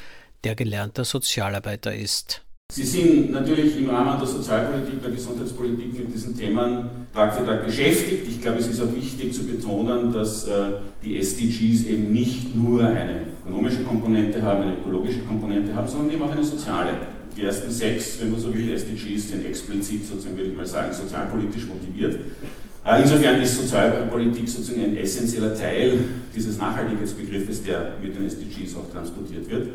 der 0.43 0.57
gelernter 0.57 1.05
Sozialarbeiter 1.05 1.95
ist. 1.95 2.46
Sie 2.77 2.85
sind 2.85 3.33
natürlich 3.33 3.79
im 3.79 3.89
Rahmen 3.89 4.19
der 4.19 4.29
Sozialpolitik, 4.29 5.01
der 5.01 5.11
Gesundheitspolitik 5.11 5.99
mit 5.99 6.13
diesen 6.13 6.37
Themen 6.37 6.91
Tag 7.15 7.35
für 7.35 7.47
Tag 7.47 7.65
beschäftigt. 7.65 8.27
Ich 8.29 8.43
glaube, 8.43 8.59
es 8.59 8.67
ist 8.67 8.83
auch 8.83 8.95
wichtig 8.95 9.33
zu 9.33 9.45
betonen, 9.45 10.13
dass 10.13 10.47
äh, 10.47 10.73
die 11.03 11.17
SDGs 11.17 11.87
eben 11.87 12.13
nicht 12.13 12.55
nur 12.55 12.85
eine 12.85 13.29
ökonomische 13.41 13.83
Komponente 13.83 14.43
haben, 14.43 14.65
eine 14.65 14.75
ökologische 14.75 15.21
Komponente 15.21 15.75
haben, 15.75 15.89
sondern 15.89 16.11
eben 16.11 16.23
auch 16.23 16.31
eine 16.31 16.45
soziale. 16.45 16.91
Die 17.35 17.45
ersten 17.45 17.71
sechs, 17.71 18.21
wenn 18.21 18.33
man 18.33 18.41
so 18.41 18.53
will, 18.53 18.71
SDGs 18.71 19.31
sind 19.31 19.47
explizit, 19.47 20.05
sozusagen 20.05 20.37
würde 20.37 20.51
ich 20.51 20.57
mal 20.59 20.67
sagen, 20.67 20.93
sozialpolitisch 20.93 21.65
motiviert. 21.67 22.19
Äh, 22.85 23.01
insofern 23.01 23.41
ist 23.41 23.57
Sozialpolitik 23.57 24.47
sozusagen 24.47 24.85
ein 24.85 24.97
essentieller 24.99 25.55
Teil 25.55 25.99
dieses 26.35 26.59
Nachhaltigkeitsbegriffes, 26.59 27.63
der 27.63 27.93
mit 28.03 28.15
den 28.15 28.27
SDGs 28.27 28.77
auch 28.77 28.93
transportiert 28.93 29.49
wird. 29.49 29.69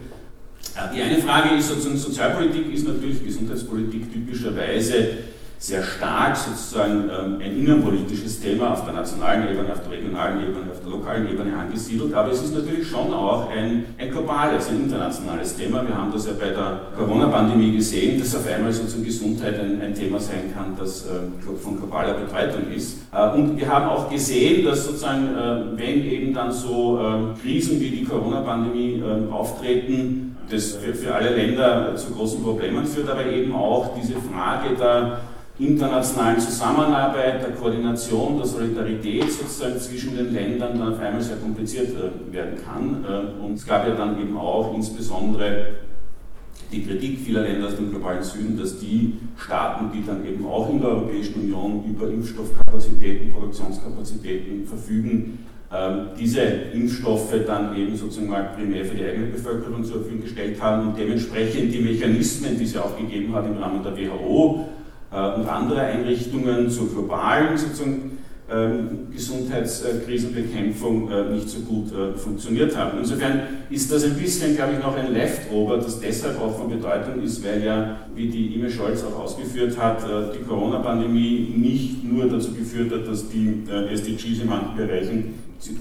Die 0.95 1.01
eine 1.01 1.17
Frage 1.17 1.55
ist 1.55 1.67
sozusagen, 1.67 1.97
Sozialpolitik 1.97 2.73
ist 2.73 2.87
natürlich 2.87 3.23
Gesundheitspolitik 3.23 4.11
typischerweise 4.11 5.17
sehr 5.61 5.83
stark 5.83 6.35
sozusagen 6.35 7.03
ähm, 7.03 7.35
ein 7.39 7.55
innenpolitisches 7.55 8.41
Thema 8.41 8.73
auf 8.73 8.83
der 8.83 8.95
nationalen 8.95 9.47
Ebene, 9.47 9.71
auf 9.71 9.83
der 9.83 9.91
regionalen 9.91 10.41
Ebene, 10.41 10.71
auf 10.71 10.79
der 10.81 10.89
lokalen 10.89 11.29
Ebene 11.29 11.55
angesiedelt, 11.55 12.15
aber 12.15 12.31
es 12.31 12.41
ist 12.41 12.55
natürlich 12.55 12.87
schon 12.87 13.13
auch 13.13 13.47
ein, 13.51 13.85
ein 13.99 14.09
globales, 14.09 14.69
ein 14.69 14.85
internationales 14.85 15.55
Thema. 15.55 15.87
Wir 15.87 15.95
haben 15.95 16.11
das 16.11 16.25
ja 16.25 16.33
bei 16.33 16.49
der 16.49 16.81
Corona-Pandemie 16.97 17.73
gesehen, 17.73 18.19
dass 18.19 18.35
auf 18.35 18.47
einmal 18.47 18.73
sozusagen 18.73 19.03
Gesundheit 19.03 19.59
ein, 19.59 19.79
ein 19.81 19.93
Thema 19.93 20.19
sein 20.19 20.51
kann, 20.51 20.75
das 20.79 21.05
äh, 21.05 21.55
von 21.63 21.77
globaler 21.77 22.15
Bedeutung 22.15 22.71
ist. 22.75 22.97
Äh, 23.13 23.29
und 23.29 23.55
wir 23.55 23.69
haben 23.69 23.87
auch 23.87 24.09
gesehen, 24.09 24.65
dass 24.65 24.85
sozusagen, 24.85 25.27
äh, 25.27 25.77
wenn 25.77 26.03
eben 26.03 26.33
dann 26.33 26.51
so 26.51 26.99
ähm, 26.99 27.35
Krisen 27.39 27.79
wie 27.79 27.91
die 27.91 28.03
Corona-Pandemie 28.03 29.03
ähm, 29.05 29.31
auftreten, 29.31 30.30
das 30.51 30.73
für, 30.73 30.93
für 30.93 31.13
alle 31.13 31.35
Länder 31.35 31.95
zu 31.95 32.11
großen 32.11 32.43
Problemen 32.43 32.85
führt, 32.85 33.09
aber 33.09 33.25
eben 33.25 33.53
auch 33.53 33.95
diese 33.95 34.15
Frage 34.15 34.75
der 34.75 35.21
internationalen 35.59 36.39
Zusammenarbeit, 36.39 37.41
der 37.43 37.51
Koordination, 37.51 38.37
der 38.37 38.47
Solidarität 38.47 39.31
sozusagen 39.31 39.79
zwischen 39.79 40.15
den 40.15 40.33
Ländern 40.33 40.79
dann 40.79 40.93
auf 40.93 40.99
einmal 40.99 41.21
sehr 41.21 41.37
kompliziert 41.37 41.89
werden 42.31 42.57
kann. 42.63 43.05
Äh, 43.07 43.43
und 43.43 43.53
es 43.53 43.65
gab 43.65 43.87
ja 43.87 43.93
dann 43.95 44.19
eben 44.19 44.37
auch 44.37 44.73
insbesondere 44.73 45.67
die 46.71 46.83
Kritik 46.85 47.19
vieler 47.19 47.41
Länder 47.41 47.67
aus 47.67 47.75
dem 47.75 47.91
globalen 47.91 48.23
Süden, 48.23 48.57
dass 48.57 48.79
die 48.79 49.17
Staaten, 49.37 49.91
die 49.93 50.05
dann 50.05 50.25
eben 50.25 50.45
auch 50.45 50.69
in 50.69 50.79
der 50.79 50.89
Europäischen 50.91 51.41
Union 51.41 51.83
über 51.85 52.07
Impfstoffkapazitäten, 52.07 53.33
Produktionskapazitäten 53.33 54.65
verfügen, 54.65 55.39
diese 56.19 56.41
Impfstoffe 56.73 57.33
dann 57.47 57.73
eben 57.77 57.95
sozusagen 57.95 58.29
primär 58.57 58.83
für 58.83 58.95
die 58.95 59.05
eigene 59.05 59.27
Bevölkerung 59.27 59.85
zur 59.85 60.01
Verfügung 60.01 60.23
gestellt 60.23 60.61
haben 60.61 60.89
und 60.89 60.99
dementsprechend 60.99 61.73
die 61.73 61.79
Mechanismen, 61.79 62.57
die 62.57 62.65
es 62.65 62.73
ja 62.73 62.81
auch 62.81 62.97
gegeben 62.97 63.33
hat 63.33 63.45
im 63.45 63.57
Rahmen 63.57 63.81
der 63.81 63.95
WHO 63.95 64.67
äh, 65.11 65.33
und 65.35 65.45
andere 65.47 65.81
Einrichtungen 65.81 66.69
zur 66.69 66.89
globalen 66.89 67.57
sozusagen 67.57 68.17
ähm, 68.49 69.07
Gesundheitskrisenbekämpfung 69.13 71.09
äh, 71.09 71.33
nicht 71.33 71.49
so 71.49 71.59
gut 71.61 71.91
äh, 71.93 72.13
funktioniert 72.17 72.75
haben. 72.75 72.99
Insofern 72.99 73.41
ist 73.69 73.91
das 73.91 74.03
ein 74.03 74.15
bisschen, 74.15 74.55
glaube 74.55 74.73
ich, 74.73 74.79
noch 74.79 74.95
ein 74.95 75.13
Leftover, 75.13 75.77
das 75.77 75.99
deshalb 75.99 76.41
auch 76.41 76.57
von 76.57 76.69
Bedeutung 76.69 77.21
ist, 77.23 77.45
weil 77.45 77.63
ja, 77.63 77.97
wie 78.13 78.27
die 78.27 78.55
Ime 78.55 78.69
Scholz 78.69 79.03
auch 79.03 79.23
ausgeführt 79.23 79.77
hat, 79.77 80.03
die 80.35 80.43
Corona-Pandemie 80.43 81.53
nicht 81.55 82.03
nur 82.03 82.27
dazu 82.27 82.53
geführt 82.53 82.91
hat, 82.91 83.07
dass 83.07 83.29
die 83.29 83.63
SDGs 83.69 84.41
in 84.41 84.49
manchen 84.49 84.75
Bereichen 84.75 85.33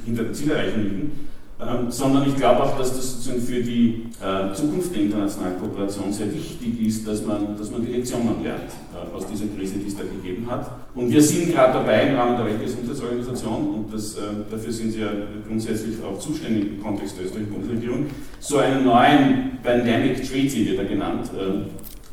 hinter 0.05 0.25
der 0.25 0.33
Zielerreichung 0.33 0.83
liegen, 0.83 1.29
ähm, 1.61 1.91
sondern 1.91 2.27
ich 2.27 2.37
glaube 2.37 2.63
auch, 2.63 2.79
dass 2.79 2.97
das 2.97 3.29
für 3.47 3.61
die 3.61 4.07
äh, 4.23 4.55
Zukunft 4.55 4.95
der 4.95 5.03
internationalen 5.03 5.59
Kooperation 5.61 6.11
sehr 6.11 6.33
wichtig 6.33 6.81
ist, 6.87 7.07
dass 7.07 7.25
man, 7.25 7.57
dass 7.59 7.71
man 7.71 7.85
die 7.85 7.93
Lektionen 7.93 8.43
lernt 8.43 8.71
äh, 8.95 9.15
aus 9.15 9.27
dieser 9.27 9.45
Krise, 9.47 9.75
die 9.79 9.89
es 9.89 9.97
da 9.97 10.03
gegeben 10.05 10.51
hat. 10.51 10.71
Und 10.95 11.11
wir 11.11 11.23
sind 11.23 11.53
gerade 11.53 11.75
dabei 11.75 12.09
im 12.09 12.17
Rahmen 12.17 12.37
der 12.39 12.47
Weltgesundheitsorganisation, 12.47 13.75
und 13.75 13.93
das, 13.93 14.15
äh, 14.15 14.21
dafür 14.51 14.73
sind 14.73 14.93
Sie 14.93 15.01
ja 15.01 15.11
grundsätzlich 15.47 15.97
auch 16.03 16.19
zuständig 16.19 16.65
im 16.65 16.83
Kontext 16.83 17.19
der 17.19 17.27
österreichischen 17.27 17.53
Bundesregierung, 17.53 18.07
so 18.41 18.57
einen 18.57 18.85
neuen 18.85 19.59
Pandemic 19.63 20.27
Treaty, 20.27 20.67
wird 20.67 20.79
er 20.79 20.87
genannt, 20.87 21.31
äh, 21.35 21.69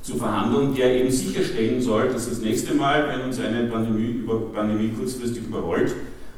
zu 0.05 0.15
verhandeln, 0.15 0.73
der 0.75 0.93
eben 0.93 1.11
sicherstellen 1.11 1.81
soll, 1.81 2.09
dass 2.09 2.29
das 2.29 2.41
nächste 2.41 2.73
Mal, 2.73 3.07
wenn 3.07 3.27
uns 3.27 3.39
eine 3.39 3.67
Pandemie, 3.67 4.23
über, 4.23 4.39
Pandemie 4.53 4.89
kurzfristig 4.97 5.43
überrollt, 5.43 5.93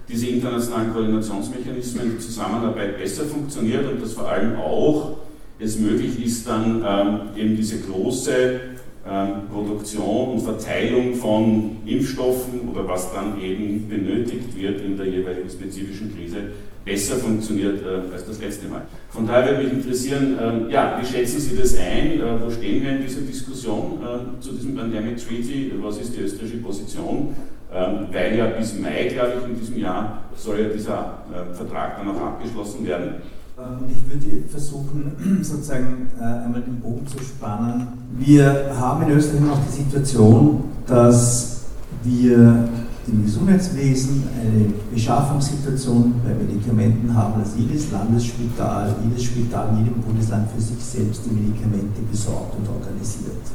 diese 0.09 0.27
internationalen 0.27 0.91
Koordinationsmechanismen, 0.91 2.13
die 2.13 2.19
Zusammenarbeit 2.19 2.97
besser 2.97 3.25
funktioniert 3.25 3.87
und 3.91 4.01
dass 4.01 4.13
vor 4.13 4.27
allem 4.27 4.55
auch 4.55 5.17
es 5.59 5.77
möglich 5.77 6.25
ist, 6.25 6.47
dann 6.47 6.83
ähm, 6.85 7.19
eben 7.35 7.55
diese 7.55 7.79
große 7.79 8.59
ähm, 9.07 9.29
Produktion 9.51 10.33
und 10.33 10.41
Verteilung 10.41 11.15
von 11.15 11.77
Impfstoffen 11.85 12.69
oder 12.69 12.87
was 12.87 13.13
dann 13.13 13.39
eben 13.41 13.87
benötigt 13.87 14.55
wird 14.57 14.81
in 14.81 14.97
der 14.97 15.07
jeweiligen 15.07 15.49
spezifischen 15.49 16.15
Krise 16.15 16.37
besser 16.85 17.17
funktioniert 17.17 17.81
äh, 17.83 18.13
als 18.13 18.25
das 18.25 18.39
letzte 18.39 18.67
Mal. 18.67 18.81
Von 19.09 19.27
daher 19.27 19.51
würde 19.51 19.63
mich 19.63 19.73
interessieren, 19.73 20.37
äh, 20.39 20.71
ja, 20.71 20.99
wie 20.99 21.05
schätzen 21.05 21.39
Sie 21.39 21.55
das 21.55 21.77
ein? 21.77 22.19
Äh, 22.19 22.41
wo 22.43 22.49
stehen 22.49 22.83
wir 22.83 22.91
in 22.91 23.01
dieser 23.03 23.21
Diskussion 23.21 23.99
äh, 24.01 24.41
zu 24.41 24.53
diesem 24.53 24.75
Pandemic 24.75 25.17
Treaty? 25.17 25.71
Was 25.81 25.99
ist 25.99 26.15
die 26.15 26.21
österreichische 26.21 26.57
Position? 26.57 27.35
Ähm, 27.71 28.07
weil 28.11 28.35
ja 28.35 28.47
bis 28.47 28.79
Mai, 28.79 29.09
glaube 29.13 29.33
ich, 29.39 29.49
in 29.49 29.59
diesem 29.59 29.77
Jahr 29.77 30.23
soll 30.35 30.59
ja 30.59 30.69
dieser 30.69 31.19
äh, 31.31 31.53
Vertrag 31.53 31.97
dann 31.97 32.09
auch 32.09 32.19
abgeschlossen 32.19 32.83
werden. 32.87 33.21
Ähm, 33.59 33.85
ich 33.87 34.11
würde 34.11 34.47
versuchen, 34.47 35.39
sozusagen 35.43 36.09
äh, 36.19 36.23
einmal 36.23 36.61
den 36.61 36.79
Bogen 36.79 37.05
zu 37.05 37.19
spannen. 37.19 37.89
Wir 38.17 38.71
haben 38.75 39.03
in 39.03 39.15
Österreich 39.15 39.41
noch 39.41 39.59
die 39.67 39.83
Situation, 39.83 40.63
dass 40.87 41.65
wir 42.03 42.69
im 43.05 43.23
Gesundheitswesen 43.23 44.23
eine 44.41 44.73
Beschaffungssituation 44.91 46.15
bei 46.23 46.33
Medikamenten 46.33 47.13
haben, 47.13 47.39
dass 47.39 47.53
jedes 47.55 47.91
Landesspital, 47.91 48.95
jedes 49.07 49.25
Spital 49.25 49.69
in 49.73 49.85
jedem 49.85 50.01
Bundesland 50.01 50.49
für 50.55 50.61
sich 50.61 50.83
selbst 50.83 51.21
die 51.25 51.35
Medikamente 51.35 52.01
besorgt 52.09 52.55
und 52.57 52.67
organisiert 52.67 53.45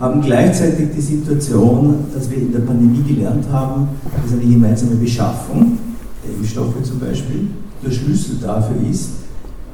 haben 0.00 0.20
gleichzeitig 0.20 0.88
die 0.96 1.00
Situation, 1.00 2.06
dass 2.14 2.30
wir 2.30 2.38
in 2.38 2.52
der 2.52 2.60
Pandemie 2.60 3.02
gelernt 3.02 3.46
haben, 3.52 3.88
dass 4.22 4.32
eine 4.32 4.42
gemeinsame 4.42 4.96
Beschaffung, 4.96 5.78
der 6.24 6.36
Impfstoffe 6.36 6.82
zum 6.82 6.98
Beispiel, 6.98 7.48
der 7.84 7.90
Schlüssel 7.90 8.36
dafür 8.40 8.76
ist, 8.90 9.10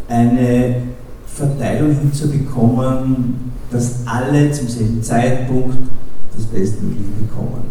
eine 0.08 0.76
Verteilung 1.26 1.94
hinzubekommen, 1.94 3.52
dass 3.70 3.96
alle 4.06 4.50
zum 4.52 4.68
selben 4.68 5.02
Zeitpunkt 5.02 5.76
das 6.34 6.46
Bestmögliche 6.46 7.10
bekommen. 7.20 7.64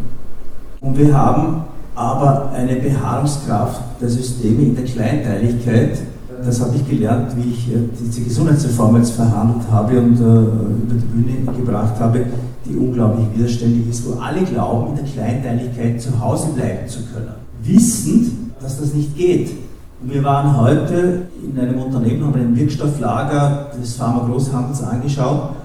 Und 0.81 0.97
wir 0.97 1.13
haben 1.13 1.63
aber 1.95 2.51
eine 2.51 2.75
Beharrungskraft 2.75 3.81
der 3.99 4.09
Systeme 4.09 4.61
in 4.61 4.75
der 4.75 4.85
Kleinteiligkeit, 4.85 5.97
das 6.45 6.61
habe 6.61 6.75
ich 6.75 6.87
gelernt, 6.87 7.35
wie 7.35 7.51
ich 7.51 7.67
äh, 7.69 7.79
diese 7.99 8.21
Gesundheitsreform 8.21 8.97
jetzt 8.97 9.11
verhandelt 9.11 9.69
habe 9.71 9.99
und 9.99 10.15
äh, 10.15 10.23
über 10.23 10.93
die 10.93 11.05
Bühne 11.05 11.57
gebracht 11.57 11.99
habe, 11.99 12.25
die 12.65 12.75
unglaublich 12.75 13.27
widerständig 13.35 13.89
ist, 13.89 14.07
wo 14.07 14.19
alle 14.19 14.41
glauben, 14.43 14.89
in 14.89 14.95
der 14.95 15.05
Kleinteiligkeit 15.05 16.01
zu 16.01 16.19
Hause 16.19 16.49
bleiben 16.55 16.87
zu 16.87 16.99
können. 17.13 17.33
Wissend, 17.63 18.31
dass 18.61 18.79
das 18.79 18.93
nicht 18.93 19.15
geht. 19.15 19.51
Wir 20.01 20.23
waren 20.23 20.55
heute 20.57 21.23
in 21.43 21.59
einem 21.59 21.81
Unternehmen, 21.81 22.25
haben 22.25 22.39
ein 22.39 22.55
Wirkstofflager 22.55 23.71
des 23.81 23.95
Pharma-Großhandels 23.95 24.83
angeschaut 24.83 25.55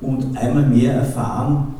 und 0.00 0.36
einmal 0.36 0.66
mehr 0.66 0.94
erfahren, 0.94 1.74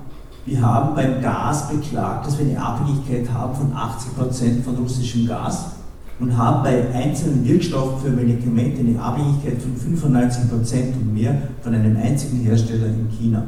wir 0.48 0.62
haben 0.62 0.94
beim 0.94 1.20
Gas 1.20 1.68
beklagt, 1.68 2.26
dass 2.26 2.38
wir 2.38 2.46
eine 2.46 2.58
Abhängigkeit 2.58 3.30
haben 3.30 3.54
von 3.54 3.70
80% 3.70 4.62
von 4.62 4.76
russischem 4.76 5.26
Gas 5.26 5.66
und 6.20 6.36
haben 6.36 6.64
bei 6.64 6.92
einzelnen 6.92 7.46
Wirkstoffen 7.46 8.00
für 8.02 8.10
Medikamente 8.10 8.80
eine 8.80 9.00
Abhängigkeit 9.00 9.56
von 9.62 10.00
95% 10.00 10.94
und 11.00 11.14
mehr 11.14 11.36
von 11.62 11.74
einem 11.74 11.96
einzigen 11.96 12.40
Hersteller 12.40 12.86
in 12.86 13.08
China. 13.16 13.44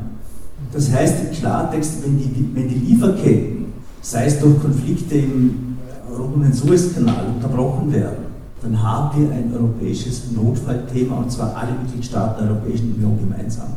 Das 0.73 0.93
heißt 0.93 1.17
im 1.25 1.31
Klartext, 1.33 2.05
wenn 2.05 2.19
die, 2.19 2.49
wenn 2.55 2.69
die 2.69 2.77
Lieferketten, 2.77 3.67
sei 4.03 4.27
es 4.27 4.39
durch 4.39 4.61
Konflikte 4.61 5.17
im 5.17 5.71
rund 6.17 6.35
um 6.35 6.43
den 6.43 6.53
Suezkanal, 6.53 7.27
unterbrochen 7.35 7.93
werden, 7.93 8.31
dann 8.63 8.83
haben 8.83 9.21
wir 9.21 9.33
ein 9.33 9.53
europäisches 9.55 10.31
Notfallthema 10.33 11.17
und 11.17 11.33
zwar 11.33 11.57
alle 11.57 11.73
Mitgliedstaaten 11.83 12.45
der 12.45 12.55
Europäischen 12.55 12.95
Union 12.95 13.19
gemeinsam. 13.19 13.69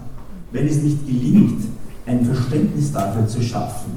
Wenn 0.51 0.67
es 0.67 0.81
nicht 0.81 1.07
gelingt, 1.07 1.63
ein 2.05 2.25
Verständnis 2.25 2.91
dafür 2.91 3.27
zu 3.27 3.41
schaffen, 3.41 3.91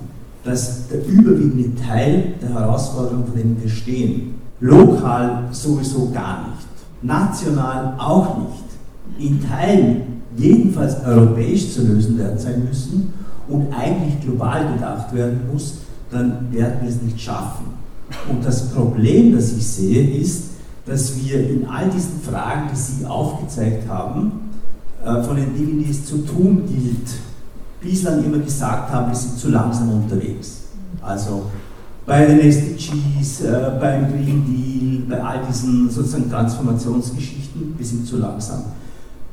dass 0.44 0.86
der 0.88 1.04
überwiegende 1.06 1.74
Teil 1.74 2.34
der 2.40 2.50
Herausforderungen, 2.50 3.26
vor 3.26 3.34
denen 3.34 3.60
wir 3.60 3.68
stehen, 3.68 4.35
lokal 4.60 5.44
sowieso 5.50 6.10
gar 6.12 6.48
nicht, 6.48 6.66
national 7.02 7.94
auch 7.98 8.38
nicht, 8.38 8.64
in 9.18 9.48
Teilen 9.48 10.22
jedenfalls 10.36 11.02
europäisch 11.04 11.72
zu 11.72 11.82
lösen 11.82 12.18
werden 12.18 12.38
sein 12.38 12.64
müssen 12.64 13.12
und 13.48 13.72
eigentlich 13.72 14.20
global 14.20 14.72
gedacht 14.74 15.12
werden 15.14 15.40
muss, 15.52 15.78
dann 16.10 16.52
werden 16.52 16.76
wir 16.82 16.88
es 16.88 17.00
nicht 17.02 17.20
schaffen. 17.20 17.66
Und 18.28 18.44
das 18.44 18.70
Problem, 18.70 19.34
das 19.34 19.52
ich 19.52 19.66
sehe, 19.66 20.18
ist, 20.20 20.50
dass 20.84 21.16
wir 21.16 21.48
in 21.48 21.66
all 21.66 21.88
diesen 21.90 22.20
Fragen, 22.20 22.68
die 22.72 22.76
Sie 22.76 23.06
aufgezeigt 23.06 23.88
haben, 23.88 24.50
äh, 25.04 25.22
von 25.22 25.36
den 25.36 25.54
Dingen, 25.54 25.82
die 25.84 25.90
es 25.90 26.06
zu 26.06 26.18
tun 26.18 26.62
gilt, 26.66 27.08
bislang 27.80 28.24
immer 28.24 28.38
gesagt 28.38 28.90
haben, 28.92 29.08
wir 29.08 29.16
sind 29.16 29.38
zu 29.38 29.50
langsam 29.50 29.90
unterwegs. 29.92 30.62
Also 31.02 31.44
bei 32.06 32.24
den 32.24 32.40
SDGs, 32.40 33.40
äh, 33.42 33.72
beim 33.80 34.06
Green 34.12 34.44
Deal, 34.46 35.02
bei 35.08 35.22
all 35.22 35.40
diesen 35.46 35.90
sozusagen 35.90 36.30
Transformationsgeschichten, 36.30 37.74
wir 37.76 37.86
sind 37.86 38.06
zu 38.06 38.18
langsam. 38.18 38.62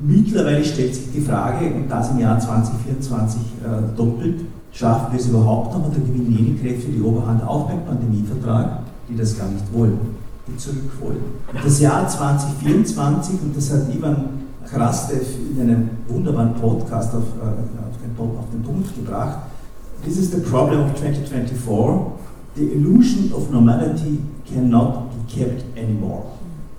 Mittlerweile 0.00 0.64
stellt 0.64 0.94
sich 0.94 1.12
die 1.12 1.20
Frage, 1.20 1.72
und 1.72 1.88
das 1.88 2.10
im 2.10 2.18
Jahr 2.18 2.38
2024 2.38 3.40
äh, 3.40 3.96
doppelt, 3.96 4.40
schaffen 4.72 5.12
wir 5.12 5.20
es 5.20 5.28
überhaupt 5.28 5.72
noch 5.72 5.88
oder 5.88 6.00
gewinnen 6.00 6.36
jene 6.36 6.58
Kräfte 6.58 6.90
die 6.90 7.00
Oberhand 7.00 7.46
auch 7.46 7.68
beim 7.68 7.84
Pandemievertrag, 7.84 8.80
die 9.08 9.16
das 9.16 9.38
gar 9.38 9.48
nicht 9.48 9.72
wollen, 9.72 9.98
die 10.48 10.56
zurück 10.56 10.90
wollen. 11.00 11.22
Und 11.52 11.64
das 11.64 11.80
Jahr 11.80 12.08
2024, 12.08 13.40
und 13.40 13.56
das 13.56 13.72
hat 13.72 13.82
Ivan 13.94 14.24
Krastev 14.68 15.26
in 15.52 15.60
einem 15.60 15.90
wunderbaren 16.08 16.54
Podcast 16.54 17.14
auf, 17.14 17.22
äh, 17.22 17.46
auf, 17.46 17.96
den, 18.02 18.38
auf 18.38 18.50
den 18.52 18.62
Punkt 18.62 18.94
gebracht, 18.96 19.38
This 20.04 20.18
is 20.18 20.30
the 20.32 20.40
problem 20.40 20.80
of 20.80 20.94
2024. 20.96 22.23
The 22.56 22.62
illusion 22.62 23.32
of 23.32 23.50
normality 23.50 24.20
cannot 24.46 25.10
be 25.10 25.34
kept 25.34 25.64
anymore. 25.76 26.24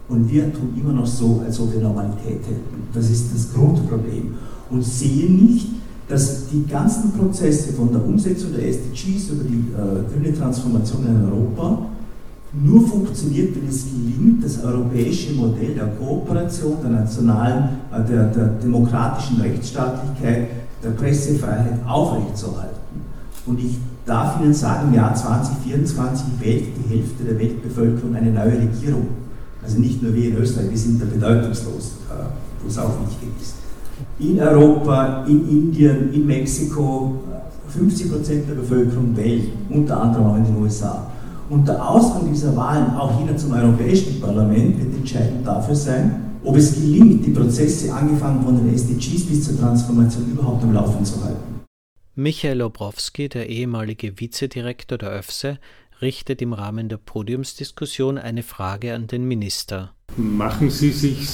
Und 0.08 0.32
wir 0.32 0.54
tun 0.54 0.74
immer 0.80 0.94
noch 0.94 1.08
so, 1.08 1.42
als 1.46 1.60
ob 1.60 1.74
wir 1.74 1.82
Normalität 1.82 2.40
hätten. 2.48 2.88
Das 2.94 3.10
ist 3.10 3.34
das 3.34 3.54
Grundproblem. 3.54 4.36
Und 4.70 4.84
sehen 4.84 5.46
nicht, 5.46 5.68
dass 6.08 6.48
die 6.50 6.66
ganzen 6.66 7.12
Prozesse 7.12 7.74
von 7.74 7.92
der 7.92 8.06
Umsetzung 8.06 8.54
der 8.54 8.68
SDGs 8.68 9.30
über 9.30 9.44
die 9.44 9.66
äh, 9.74 10.14
grüne 10.14 10.38
Transformation 10.38 11.06
in 11.08 11.26
Europa 11.26 11.88
nur 12.54 12.88
funktioniert, 12.88 13.56
wenn 13.56 13.68
es 13.68 13.86
gelingt, 13.86 14.44
das 14.44 14.64
europäische 14.64 15.34
Modell 15.34 15.74
der 15.74 15.88
Kooperation, 15.88 16.78
der 16.82 16.92
nationalen, 16.92 17.70
äh, 17.92 18.04
der, 18.08 18.28
der 18.28 18.48
demokratischen 18.64 19.42
Rechtsstaatlichkeit, 19.42 20.48
der 20.84 20.92
Pressefreiheit 20.92 21.80
aufrechtzuerhalten. 21.86 22.76
Und 23.46 23.60
ich 23.60 23.78
darf 24.06 24.40
Ihnen 24.40 24.54
sagen, 24.54 24.90
im 24.90 24.94
Jahr 24.94 25.14
2024 25.14 26.26
wählt 26.40 26.66
die 26.78 26.96
Hälfte 26.96 27.24
der 27.24 27.40
Weltbevölkerung 27.40 28.16
eine 28.16 28.32
neue 28.32 28.60
Regierung. 28.60 29.08
Also 29.64 29.80
nicht 29.80 30.02
nur 30.02 30.14
wir 30.14 30.30
in 30.30 30.38
Österreich, 30.38 30.70
wir 30.70 30.78
sind 30.78 31.02
da 31.02 31.06
bedeutungslos, 31.06 31.94
äh, 32.10 32.24
wo 32.62 32.68
es 32.68 32.78
auch 32.78 32.92
wichtig 33.02 33.30
ist. 33.42 33.56
In 34.20 34.40
Europa, 34.40 35.26
in 35.28 35.50
Indien, 35.50 36.14
in 36.14 36.26
Mexiko, 36.26 37.16
50 37.68 38.12
Prozent 38.12 38.50
der 38.50 38.56
Bevölkerung 38.56 39.16
wählt, 39.18 39.50
unter 39.70 40.00
anderem 40.02 40.26
auch 40.28 40.38
in 40.38 40.46
den 40.46 40.56
USA. 40.58 41.08
Und 41.50 41.68
der 41.68 41.88
Ausgang 41.88 42.32
dieser 42.32 42.56
Wahlen, 42.56 42.96
auch 42.96 43.20
hier 43.20 43.36
zum 43.38 43.54
Europäischen 43.54 44.20
Parlament, 44.22 44.80
wird 44.80 44.96
entscheidend 44.96 45.46
dafür 45.46 45.76
sein, 45.76 46.12
ob 46.44 46.56
es 46.58 46.76
gelingt, 46.76 47.26
die 47.26 47.32
Prozesse 47.32 47.92
angefangen 47.92 48.44
von 48.44 48.56
den 48.56 48.74
SDGs 48.74 49.26
bis 49.26 49.46
zur 49.46 49.60
Transformation 49.60 50.26
überhaupt 50.32 50.64
am 50.64 50.74
Laufen 50.74 51.04
zu 51.04 51.24
halten. 51.24 51.55
Michael 52.18 52.62
Obrowski, 52.62 53.28
der 53.28 53.50
ehemalige 53.50 54.22
Vizedirektor 54.22 54.98
der 54.98 55.20
ÖFSE, 55.20 55.60
richtet 56.02 56.42
im 56.42 56.54
Rahmen 56.54 56.88
der 56.88 56.96
Podiumsdiskussion 56.96 58.18
eine 58.18 58.42
Frage 58.42 58.94
an 58.94 59.08
den 59.08 59.28
Minister. 59.28 59.94
Machen 60.16 60.70
Sie 60.70 60.92
sich 60.92 61.28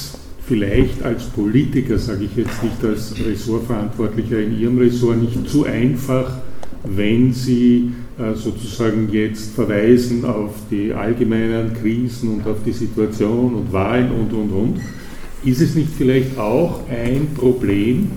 vielleicht 0.43 1.03
als 1.03 1.25
Politiker, 1.25 1.99
sage 1.99 2.25
ich 2.25 2.35
jetzt 2.35 2.63
nicht 2.63 2.83
als 2.83 3.13
Ressortverantwortlicher 3.23 4.39
in 4.39 4.59
Ihrem 4.59 4.79
Ressort, 4.79 5.21
nicht 5.21 5.47
zu 5.47 5.65
einfach, 5.65 6.39
wenn 6.83 7.31
Sie 7.31 7.91
äh, 8.17 8.33
sozusagen 8.33 9.07
jetzt 9.11 9.53
verweisen 9.53 10.25
auf 10.25 10.55
die 10.71 10.93
allgemeinen 10.93 11.75
Krisen 11.75 12.39
und 12.39 12.47
auf 12.47 12.63
die 12.65 12.73
Situation 12.73 13.53
und 13.53 13.71
Wahlen 13.71 14.11
und, 14.11 14.33
und, 14.33 14.49
und. 14.49 14.81
Ist 15.43 15.61
es 15.61 15.75
nicht 15.75 15.89
vielleicht 15.95 16.39
auch 16.39 16.89
ein 16.89 17.35
Problem, 17.35 18.13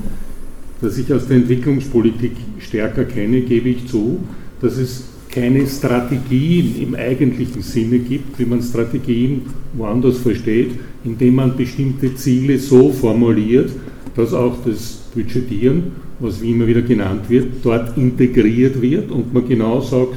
das 0.81 0.99
ich 0.99 1.13
aus 1.13 1.27
der 1.27 1.39
Entwicklungspolitik 1.39 2.33
stärker 2.59 3.05
kenne, 3.05 3.43
gebe 3.43 3.69
ich 3.69 3.87
zu, 3.87 4.21
dass 4.61 4.77
es 4.77 5.05
keine 5.31 5.67
Strategien 5.67 6.77
im 6.81 6.95
eigentlichen 6.95 7.63
Sinne 7.63 7.99
gibt, 7.99 8.39
wie 8.39 8.45
man 8.45 8.63
Strategien 8.63 9.43
woanders 9.73 10.19
versteht, 10.19 10.71
indem 11.05 11.37
man 11.37 11.57
bestimmte 11.57 12.15
Ziele 12.15 12.59
so 12.59 12.91
formuliert, 12.91 13.71
dass 14.15 14.33
auch 14.33 14.57
das 14.65 15.03
Budgetieren, 15.15 15.93
was 16.21 16.41
wie 16.41 16.53
immer 16.53 16.67
wieder 16.67 16.83
genannt 16.83 17.29
wird, 17.29 17.47
dort 17.65 17.97
integriert 17.99 18.81
wird 18.81 19.11
und 19.11 19.35
man 19.35 19.49
genau 19.49 19.81
sagt, 19.81 20.17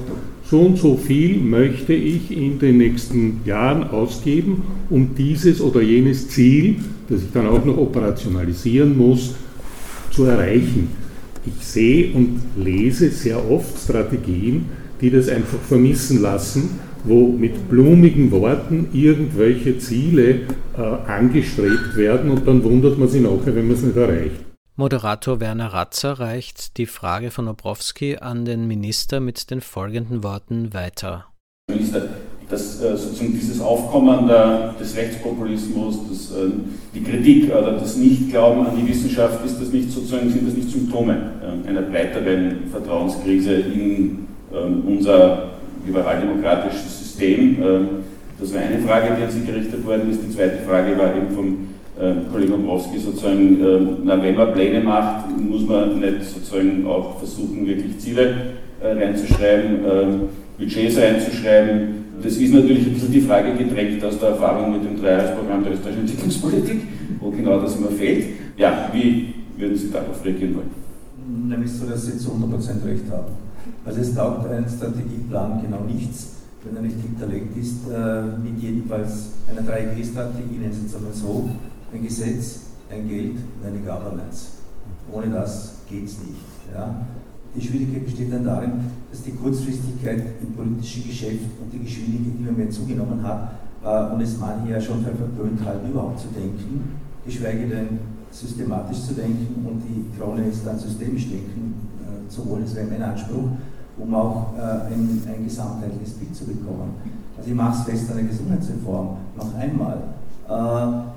so 0.49 0.61
und 0.61 0.77
so 0.77 0.95
viel 0.95 1.39
möchte 1.39 1.93
ich 1.93 2.31
in 2.31 2.59
den 2.59 2.77
nächsten 2.77 3.41
Jahren 3.43 3.89
ausgeben, 3.89 4.61
um 4.89 5.09
dieses 5.17 5.59
oder 5.59 5.81
jenes 5.81 6.29
Ziel, 6.29 6.75
das 7.09 7.23
ich 7.23 7.31
dann 7.33 7.47
auch 7.47 7.65
noch 7.65 7.77
operationalisieren 7.77 8.95
muss, 8.95 9.33
zu 10.17 10.25
erreichen. 10.25 10.89
Ich 11.45 11.65
sehe 11.65 12.11
und 12.13 12.41
lese 12.57 13.09
sehr 13.09 13.49
oft 13.49 13.77
Strategien, 13.77 14.65
die 14.99 15.11
das 15.11 15.29
einfach 15.29 15.59
vermissen 15.59 16.21
lassen, 16.21 16.79
wo 17.03 17.27
mit 17.27 17.69
blumigen 17.69 18.31
Worten 18.31 18.89
irgendwelche 18.93 19.77
Ziele 19.77 20.41
äh, 20.75 20.81
angestrebt 21.07 21.95
werden 21.95 22.31
und 22.31 22.47
dann 22.47 22.63
wundert 22.63 22.97
man 22.97 23.07
sich 23.07 23.21
nachher, 23.21 23.55
wenn 23.55 23.67
man 23.67 23.75
es 23.75 23.83
nicht 23.83 23.95
erreicht. 23.95 24.43
Moderator 24.75 25.39
Werner 25.39 25.73
Ratzer 25.73 26.19
reicht 26.19 26.77
die 26.77 26.87
Frage 26.87 27.29
von 27.31 27.47
Obrowski 27.47 28.17
an 28.17 28.43
den 28.45 28.67
Minister 28.67 29.19
mit 29.19 29.51
den 29.51 29.61
folgenden 29.61 30.23
Worten 30.23 30.73
weiter. 30.73 31.27
Minister, 31.69 32.09
dass 32.49 32.81
äh, 32.81 32.95
sozusagen 32.95 33.33
dieses 33.33 33.59
Aufkommen 33.59 34.27
der, 34.27 34.73
des 34.79 34.95
Rechtspopulismus, 34.95 35.99
das, 36.09 36.31
äh, 36.31 36.49
die 36.95 37.03
Kritik 37.03 37.51
oder 37.53 37.73
das 37.73 37.97
Nichtglauben 37.97 38.67
an 38.67 38.73
die 38.77 38.89
Wissenschaft, 38.89 39.45
ist 39.45 39.59
das 39.59 39.73
nicht 39.73 39.91
sozusagen, 39.91 40.29
sind 40.29 40.47
das 40.47 40.55
nicht 40.55 40.69
Symptome 40.69 41.17
äh, 41.41 41.67
einer 41.67 41.81
breiteren 41.81 42.69
Vertrauenskrise 42.71 43.53
in 43.53 44.27
ähm, 44.53 44.83
unser 44.87 45.49
liberaldemokratisches 45.85 46.99
System. 46.99 47.57
Das 48.39 48.53
war 48.53 48.61
eine 48.61 48.79
Frage, 48.79 49.15
die 49.17 49.23
an 49.23 49.31
Sie 49.31 49.49
gerichtet 49.49 49.85
worden 49.85 50.11
ist. 50.11 50.19
Die 50.21 50.35
zweite 50.35 50.57
Frage 50.67 50.97
war 50.97 51.15
eben 51.15 51.33
vom 51.33 51.57
Kollegen 52.31 52.53
Obrowski 52.53 52.99
sozusagen, 52.99 54.03
na, 54.03 54.21
wenn 54.21 54.35
man 54.35 54.51
Pläne 54.51 54.81
macht, 54.81 55.25
muss 55.39 55.65
man 55.65 55.99
nicht 55.99 56.25
sozusagen 56.25 56.85
auch 56.85 57.17
versuchen, 57.19 57.65
wirklich 57.65 57.97
Ziele 57.99 58.35
äh, 58.83 58.91
reinzuschreiben, 58.91 59.79
Budgets 60.59 60.97
reinzuschreiben. 60.97 62.06
Das 62.23 62.35
ist 62.35 62.53
natürlich 62.53 62.87
ein 62.87 62.93
bisschen 62.93 63.11
die 63.11 63.21
Frage 63.21 63.53
gedrängt 63.53 64.03
aus 64.03 64.19
der 64.19 64.29
Erfahrung 64.29 64.73
mit 64.73 64.83
dem 64.83 64.99
Dreijahresprogramm 64.99 65.63
der 65.63 65.73
österreichischen 65.73 66.01
Entwicklungspolitik, 66.01 66.81
wo 67.19 67.29
genau 67.29 67.59
das 67.59 67.75
immer 67.75 67.91
fehlt. 67.91 68.25
Ja, 68.57 68.89
wie 68.91 69.33
würden 69.57 69.77
Sie 69.77 69.91
darauf 69.91 70.23
reagieren 70.25 70.55
wollen? 70.55 71.49
Nämlich 71.49 71.71
so, 71.71 71.85
dass 71.85 72.05
Sie 72.05 72.17
zu 72.17 72.31
100% 72.31 72.85
recht 72.85 73.09
haben. 73.11 73.33
Also 73.85 74.01
es 74.01 74.15
taugt 74.15 74.49
ein 74.49 74.65
Strategieplan 74.67 75.61
genau 75.61 75.83
nichts, 75.83 76.33
wenn 76.63 76.75
er 76.75 76.81
nicht 76.81 76.97
hinterlegt 77.01 77.55
ist 77.57 77.87
äh, 77.87 78.23
mit 78.43 78.61
jedenfalls 78.61 79.29
einer 79.49 79.61
3G-Strategie, 79.61 80.57
nennen 80.59 80.73
Sie 80.73 80.87
es 80.87 80.95
einmal 80.95 81.13
so, 81.13 81.49
ein 81.93 82.03
Gesetz, 82.03 82.61
ein 82.89 83.07
Geld 83.07 83.35
und 83.35 83.67
eine 83.67 83.79
Governance. 83.79 84.47
Ohne 85.11 85.27
das 85.27 85.75
geht 85.89 86.05
es 86.05 86.17
nicht. 86.19 86.41
Ja? 86.73 87.05
Die 87.57 87.65
Schwierigkeit 87.65 88.05
besteht 88.05 88.31
dann 88.31 88.45
darin, 88.45 88.71
dass 89.09 89.23
die 89.23 89.31
Kurzfristigkeit 89.31 90.21
im 90.41 90.53
politischen 90.53 91.07
Geschäft 91.07 91.49
und 91.59 91.73
die 91.73 91.79
Geschwindigkeit 91.79 92.39
immer 92.39 92.51
mehr 92.51 92.69
zugenommen 92.69 93.23
hat, 93.23 93.51
äh, 93.83 94.13
und 94.13 94.21
es 94.21 94.37
manche 94.37 94.71
ja 94.73 94.81
schon 94.81 95.01
verpönt 95.01 95.65
halten, 95.65 95.89
überhaupt 95.89 96.19
zu 96.19 96.27
denken, 96.27 96.97
geschweige 97.25 97.67
denn 97.67 97.99
systematisch 98.31 99.01
zu 99.01 99.13
denken 99.13 99.65
und 99.65 99.81
die 99.81 100.05
Krone 100.17 100.47
ist 100.47 100.65
dann 100.65 100.77
systemisch 100.77 101.29
denken 101.29 101.73
äh, 102.01 102.29
zu 102.29 102.47
wollen. 102.47 102.63
Das 102.63 102.75
wäre 102.75 102.87
mein 102.87 103.01
Anspruch, 103.01 103.49
um 103.97 104.13
auch 104.13 104.53
äh, 104.57 104.93
ein, 104.93 105.23
ein 105.27 105.43
gesamtheitliches 105.43 106.13
Bild 106.15 106.35
zu 106.35 106.45
bekommen. 106.45 106.93
Also 107.37 107.49
ich 107.49 107.55
mache 107.55 107.79
es 107.79 107.83
fest 107.85 108.11
an 108.11 108.17
der 108.17 108.25
Gesundheitsreform. 108.25 109.17
Noch 109.35 109.55
einmal, 109.55 110.03
äh, 110.47 111.16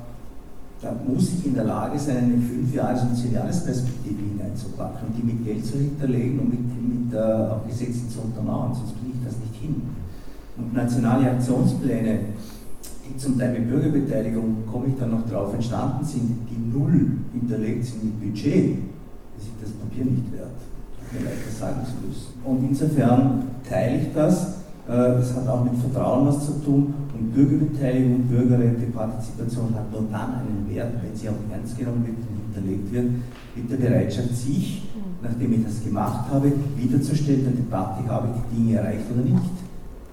da 0.82 0.94
muss 1.06 1.28
ich 1.34 1.46
in 1.46 1.54
der 1.54 1.64
Lage 1.64 1.98
sein, 1.98 2.24
eine 2.24 2.42
5 2.42 2.74
Jahres- 2.74 3.02
und 3.02 3.14
10 3.14 3.34
Jahresperspektive 3.34 4.22
hineinzupacken 4.22 5.08
und 5.08 5.16
die 5.16 5.22
mit 5.22 5.44
Geld 5.44 5.64
zu 5.64 5.76
hinterlegen 5.76 6.38
und 6.38 6.48
mit, 6.48 6.60
mit 6.60 7.14
äh, 7.14 7.18
auch 7.18 7.66
Gesetzen 7.66 8.08
zu 8.08 8.20
untermauern, 8.22 8.74
sonst 8.74 8.94
kriege 8.98 9.12
ich 9.18 9.24
das 9.24 9.36
nicht 9.38 9.60
hin. 9.60 9.82
Und 10.56 10.74
nationale 10.74 11.30
Aktionspläne, 11.32 12.20
die 13.06 13.16
zum 13.18 13.38
Teil 13.38 13.52
mit 13.52 13.68
Bürgerbeteiligung, 13.68 14.64
komme 14.70 14.86
ich 14.88 14.94
dann 14.98 15.10
noch 15.10 15.28
drauf, 15.28 15.52
entstanden 15.52 16.04
sind, 16.04 16.48
die 16.48 16.78
null 16.78 17.18
hinterlegt 17.32 17.84
sind 17.84 18.04
mit 18.04 18.20
Budget, 18.20 18.78
ist 19.38 19.48
das 19.62 19.70
Papier 19.72 20.04
nicht 20.04 20.32
wert. 20.32 20.48
Mir 21.12 21.24
leid, 21.24 21.34
sagen 21.58 21.80
zu 21.84 22.06
müssen. 22.06 22.32
Und 22.44 22.70
insofern 22.70 23.42
teile 23.68 23.98
ich 23.98 24.14
das. 24.14 24.59
Äh, 24.90 25.18
das 25.18 25.36
hat 25.36 25.46
auch 25.46 25.62
mit 25.62 25.74
Vertrauen 25.78 26.26
was 26.26 26.46
zu 26.46 26.52
tun 26.64 26.92
und 27.14 27.32
Bürgerbeteiligung, 27.32 28.22
Bürgerrechte, 28.26 28.86
Partizipation 28.92 29.72
hat 29.74 29.92
nur 29.92 30.02
dann 30.10 30.34
einen 30.34 30.66
Wert, 30.68 30.94
wenn 31.00 31.14
sie 31.14 31.28
auch 31.28 31.38
ernst 31.48 31.78
genommen 31.78 32.04
wird 32.04 32.16
und 32.18 32.54
hinterlegt 32.54 32.92
wird, 32.92 33.06
mit 33.54 33.70
der 33.70 33.76
Bereitschaft, 33.76 34.34
sich, 34.34 34.90
nachdem 35.22 35.52
ich 35.52 35.64
das 35.64 35.84
gemacht 35.84 36.28
habe, 36.32 36.50
wiederzustellen, 36.76 37.46
eine 37.46 37.56
Debatte, 37.56 38.08
habe 38.08 38.28
ich 38.34 38.42
die 38.50 38.56
Dinge 38.56 38.78
erreicht 38.78 39.04
oder 39.14 39.22
nicht. 39.22 39.50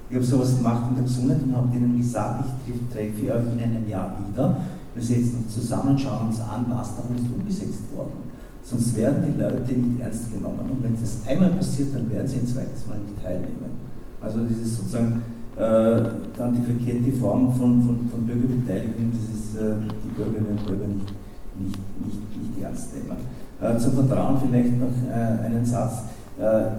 Ich 0.10 0.16
habe 0.16 0.26
sowas 0.26 0.56
gemacht 0.56 0.84
in 0.90 0.96
der 0.96 1.04
Gesundheit 1.06 1.42
und 1.42 1.56
habe 1.56 1.76
ihnen 1.76 1.98
gesagt, 1.98 2.46
ich 2.68 2.94
treffe 2.94 3.34
euch 3.34 3.54
in 3.54 3.64
einem 3.64 3.90
Jahr 3.90 4.16
wieder. 4.30 4.58
Wir 4.94 5.04
setzen 5.04 5.44
uns 5.44 5.56
zusammen, 5.56 5.98
schauen 5.98 6.28
uns 6.28 6.40
an, 6.40 6.66
was 6.70 6.96
davon 6.96 7.16
ist 7.16 7.26
umgesetzt 7.34 7.84
worden. 7.96 8.30
Sonst 8.64 8.96
werden 8.96 9.26
die 9.26 9.42
Leute 9.42 9.74
nicht 9.74 10.00
ernst 10.00 10.32
genommen. 10.32 10.70
Und 10.70 10.84
wenn 10.84 10.96
das 11.00 11.26
einmal 11.26 11.50
passiert, 11.50 11.96
dann 11.96 12.10
werden 12.12 12.28
sie 12.28 12.38
ein 12.38 12.48
zweites 12.48 12.86
Mal 12.88 13.00
nicht 13.00 13.22
teilnehmen. 13.24 13.87
Also 14.22 14.40
ist 14.42 14.78
sozusagen 14.78 15.22
äh, 15.56 16.02
dann 16.38 16.56
die 16.56 16.62
verkehrte 16.62 17.12
Form 17.18 17.54
von, 17.54 17.82
von, 17.84 18.10
von 18.10 18.26
Bürgerbeteiligung, 18.26 19.12
das 19.12 19.40
ist 19.40 19.56
äh, 19.56 19.76
die 20.04 20.10
Bürgerinnen 20.16 20.58
und 20.58 20.66
Bürger 20.66 20.88
nicht, 20.88 21.14
nicht, 21.60 21.80
nicht, 22.06 22.42
nicht 22.42 22.64
ernst 22.64 22.90
nehmen. 22.94 23.18
Äh, 23.62 23.78
zum 23.78 23.94
Vertrauen 23.94 24.38
vielleicht 24.40 24.80
noch 24.80 24.88
äh, 25.10 25.46
einen 25.46 25.66
Satz. 25.66 26.04
Äh, 26.40 26.72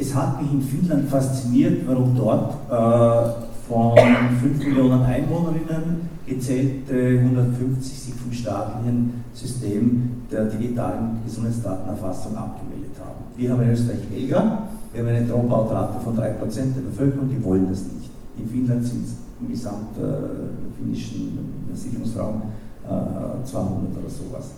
es 0.00 0.14
hat 0.14 0.40
mich 0.42 0.52
in 0.52 0.62
Finnland 0.62 1.08
fasziniert, 1.08 1.82
warum 1.86 2.16
dort 2.16 2.54
äh, 2.70 3.48
von 3.68 3.98
5 4.40 4.58
Millionen 4.58 5.02
Einwohnerinnen 5.02 6.08
gezählte 6.26 7.20
150 7.20 7.98
sich 7.98 8.14
vom 8.14 8.32
staatlichen 8.32 9.24
System 9.32 10.10
der 10.30 10.44
digitalen 10.44 11.18
Gesundheitsdatenerfassung 11.24 12.36
abgemeldet 12.36 12.92
haben. 13.00 13.24
Wir 13.36 13.52
haben 13.52 13.62
in 13.62 13.70
Österreich 13.70 14.10
weniger, 14.10 14.68
wir 14.92 15.00
haben 15.02 15.08
eine 15.08 15.26
Dropout-Rate 15.26 16.00
von 16.00 16.16
3% 16.16 16.20
der 16.20 16.80
Bevölkerung, 16.80 17.28
die 17.28 17.42
wollen 17.44 17.68
das 17.68 17.80
nicht. 17.80 18.10
In 18.38 18.48
Finnland 18.48 18.84
sind 18.84 19.04
es 19.04 19.14
im 19.40 19.48
gesamten 19.50 20.02
äh, 20.02 20.78
finnischen 20.78 21.38
Siedlungsraum 21.74 22.42
äh, 22.84 23.44
200 23.44 23.98
oder 23.98 24.08
sowas. 24.08 24.50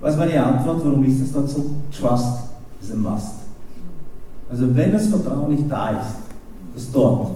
Was 0.00 0.18
war 0.18 0.26
die 0.26 0.36
Antwort? 0.36 0.84
Warum 0.84 1.04
ist 1.04 1.22
das 1.22 1.32
dort 1.32 1.48
so? 1.48 1.70
Trust 1.90 2.50
is 2.82 2.92
a 2.92 2.96
must. 2.96 3.32
Also 4.50 4.74
wenn 4.74 4.92
das 4.92 5.06
Vertrauen 5.06 5.54
nicht 5.54 5.70
da 5.70 5.90
ist, 5.90 6.16
dass 6.74 6.92
dort 6.92 7.30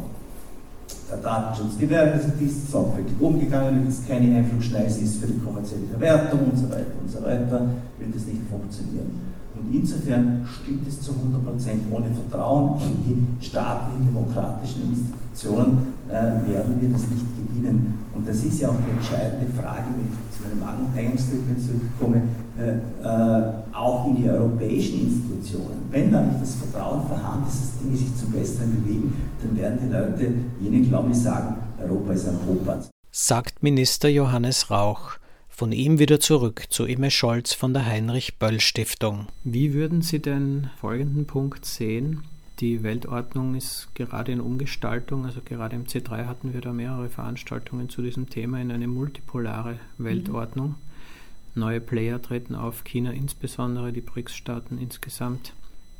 der 1.10 1.18
Datenschutz 1.18 1.78
gewährt 1.78 2.20
ist, 2.40 2.70
sorgfältig 2.70 3.14
umgegangen 3.18 3.80
wird, 3.80 3.88
es 3.88 4.06
keine 4.06 4.36
Einflussschneise 4.36 5.00
ist 5.00 5.16
für 5.16 5.26
die 5.26 5.40
kommerzielle 5.40 5.86
Verwertung 5.90 6.40
und 6.50 6.56
so 6.56 6.70
weiter 6.70 6.92
und 7.00 7.10
so 7.10 7.22
weiter, 7.22 7.66
wird 7.98 8.14
es 8.14 8.26
nicht 8.26 8.42
funktionieren. 8.48 9.29
Insofern 9.72 10.46
stimmt 10.46 10.86
es 10.88 11.00
zu 11.00 11.12
100 11.12 11.44
Prozent. 11.44 11.82
Ohne 11.90 12.06
Vertrauen 12.10 12.80
in 12.82 13.38
die 13.38 13.44
staatlichen, 13.44 14.06
demokratischen 14.06 14.90
Institutionen 14.90 15.94
äh, 16.08 16.12
werden 16.12 16.80
wir 16.80 16.88
das 16.90 17.02
nicht 17.02 17.24
gewinnen. 17.36 17.94
Und 18.14 18.28
das 18.28 18.44
ist 18.44 18.60
ja 18.60 18.68
auch 18.68 18.76
die 18.86 18.90
entscheidende 18.90 19.46
Frage, 19.54 19.84
wenn 19.94 20.10
ich 20.10 20.36
zu 20.36 20.42
meinem 20.42 20.86
Eingangsstatement 20.96 21.60
zurückkomme, 21.60 22.22
äh, 22.58 22.80
äh, 23.06 23.52
auch 23.72 24.06
in 24.08 24.16
die 24.16 24.28
europäischen 24.28 25.02
Institutionen. 25.02 25.86
Wenn 25.90 26.12
da 26.12 26.20
nicht 26.22 26.42
das 26.42 26.56
Vertrauen 26.56 27.06
vorhanden 27.06 27.46
ist, 27.48 27.62
dass 27.62 27.78
Dinge 27.80 27.96
sich 27.96 28.16
zum 28.16 28.32
Besseren 28.32 28.82
bewegen, 28.82 29.14
dann 29.42 29.56
werden 29.56 29.78
die 29.82 29.92
Leute 29.92 30.34
jenen 30.60 30.88
Glauben 30.88 31.14
sagen, 31.14 31.56
Europa 31.80 32.12
ist 32.12 32.28
ein 32.28 32.38
Hochplatz. 32.46 32.90
Sagt 33.12 33.62
Minister 33.62 34.08
Johannes 34.08 34.70
Rauch. 34.70 35.19
Von 35.60 35.72
ihm 35.72 35.98
wieder 35.98 36.20
zurück 36.20 36.64
zu 36.70 36.86
Imme 36.86 37.10
Scholz 37.10 37.52
von 37.52 37.74
der 37.74 37.84
Heinrich-Böll-Stiftung. 37.84 39.26
Wie 39.44 39.74
würden 39.74 40.00
Sie 40.00 40.18
den 40.18 40.70
folgenden 40.80 41.26
Punkt 41.26 41.66
sehen? 41.66 42.22
Die 42.60 42.82
Weltordnung 42.82 43.54
ist 43.54 43.88
gerade 43.94 44.32
in 44.32 44.40
Umgestaltung, 44.40 45.26
also 45.26 45.42
gerade 45.44 45.76
im 45.76 45.84
C3 45.84 46.24
hatten 46.24 46.54
wir 46.54 46.62
da 46.62 46.72
mehrere 46.72 47.10
Veranstaltungen 47.10 47.90
zu 47.90 48.00
diesem 48.00 48.30
Thema 48.30 48.58
in 48.58 48.72
eine 48.72 48.88
multipolare 48.88 49.78
Weltordnung. 49.98 50.68
Mhm. 50.68 51.60
Neue 51.60 51.82
Player 51.82 52.22
treten 52.22 52.54
auf, 52.54 52.82
China 52.84 53.10
insbesondere, 53.10 53.92
die 53.92 54.00
BRICS-Staaten 54.00 54.78
insgesamt. 54.78 55.52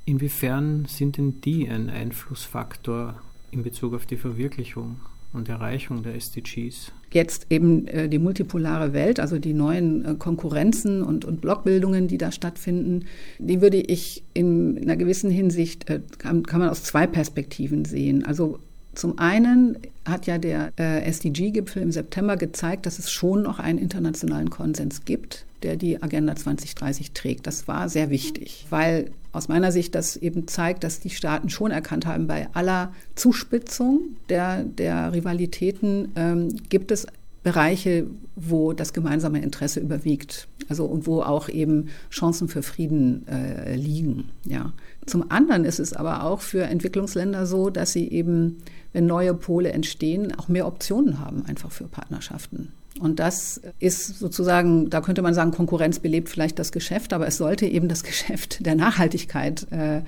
Inwiefern 0.06 0.86
sind 0.86 1.18
denn 1.18 1.42
die 1.42 1.68
ein 1.68 1.90
Einflussfaktor 1.90 3.20
in 3.50 3.62
Bezug 3.62 3.92
auf 3.92 4.06
die 4.06 4.16
Verwirklichung 4.16 5.00
und 5.32 5.48
Erreichung 5.48 6.02
der 6.02 6.14
SDGs? 6.14 6.92
Jetzt 7.12 7.46
eben 7.50 7.86
äh, 7.88 8.08
die 8.08 8.18
multipolare 8.18 8.92
Welt, 8.92 9.20
also 9.20 9.38
die 9.38 9.52
neuen 9.52 10.04
äh, 10.04 10.14
Konkurrenzen 10.14 11.02
und, 11.02 11.24
und 11.24 11.40
Blockbildungen, 11.40 12.08
die 12.08 12.18
da 12.18 12.32
stattfinden, 12.32 13.06
die 13.38 13.60
würde 13.60 13.78
ich 13.78 14.22
in, 14.34 14.76
in 14.76 14.84
einer 14.84 14.96
gewissen 14.96 15.30
Hinsicht, 15.30 15.88
äh, 15.90 16.00
kann, 16.18 16.44
kann 16.44 16.60
man 16.60 16.68
aus 16.68 16.84
zwei 16.84 17.06
Perspektiven 17.06 17.84
sehen. 17.84 18.24
Also 18.24 18.58
zum 18.94 19.18
einen 19.18 19.78
hat 20.04 20.26
ja 20.26 20.38
der 20.38 20.72
äh, 20.78 21.02
SDG-Gipfel 21.04 21.82
im 21.82 21.92
September 21.92 22.36
gezeigt, 22.36 22.86
dass 22.86 22.98
es 22.98 23.10
schon 23.10 23.42
noch 23.42 23.58
einen 23.58 23.78
internationalen 23.78 24.50
Konsens 24.50 25.04
gibt, 25.04 25.46
der 25.62 25.76
die 25.76 26.02
Agenda 26.02 26.34
2030 26.34 27.12
trägt. 27.12 27.46
Das 27.46 27.68
war 27.68 27.88
sehr 27.88 28.10
wichtig, 28.10 28.66
weil 28.70 29.10
aus 29.32 29.48
meiner 29.48 29.72
Sicht 29.72 29.94
das 29.94 30.16
eben 30.16 30.48
zeigt, 30.48 30.84
dass 30.84 31.00
die 31.00 31.10
Staaten 31.10 31.48
schon 31.48 31.70
erkannt 31.70 32.06
haben, 32.06 32.26
bei 32.26 32.48
aller 32.52 32.92
Zuspitzung 33.14 34.16
der, 34.28 34.64
der 34.64 35.12
Rivalitäten 35.12 36.12
ähm, 36.16 36.48
gibt 36.68 36.90
es 36.90 37.06
Bereiche, 37.42 38.06
wo 38.36 38.74
das 38.74 38.92
gemeinsame 38.92 39.40
Interesse 39.40 39.80
überwiegt, 39.80 40.46
also 40.68 40.84
und 40.84 41.06
wo 41.06 41.22
auch 41.22 41.48
eben 41.48 41.88
Chancen 42.10 42.48
für 42.48 42.62
Frieden 42.62 43.26
äh, 43.28 43.76
liegen. 43.76 44.28
Ja. 44.44 44.72
Zum 45.06 45.30
anderen 45.30 45.64
ist 45.64 45.80
es 45.80 45.94
aber 45.94 46.24
auch 46.24 46.42
für 46.42 46.64
Entwicklungsländer 46.64 47.46
so, 47.46 47.70
dass 47.70 47.92
sie 47.92 48.08
eben, 48.10 48.58
wenn 48.92 49.06
neue 49.06 49.32
Pole 49.32 49.72
entstehen, 49.72 50.34
auch 50.36 50.48
mehr 50.48 50.66
Optionen 50.66 51.18
haben 51.18 51.46
einfach 51.46 51.72
für 51.72 51.84
Partnerschaften. 51.84 52.72
Und 52.98 53.20
das 53.20 53.60
ist 53.78 54.18
sozusagen, 54.18 54.90
da 54.90 55.00
könnte 55.00 55.22
man 55.22 55.32
sagen, 55.32 55.52
Konkurrenz 55.52 56.00
belebt 56.00 56.28
vielleicht 56.28 56.58
das 56.58 56.72
Geschäft, 56.72 57.12
aber 57.12 57.26
es 57.26 57.36
sollte 57.36 57.66
eben 57.66 57.88
das 57.88 58.02
Geschäft 58.04 58.66
der 58.66 58.74
Nachhaltigkeit 58.74 59.70
äh, 59.70 60.02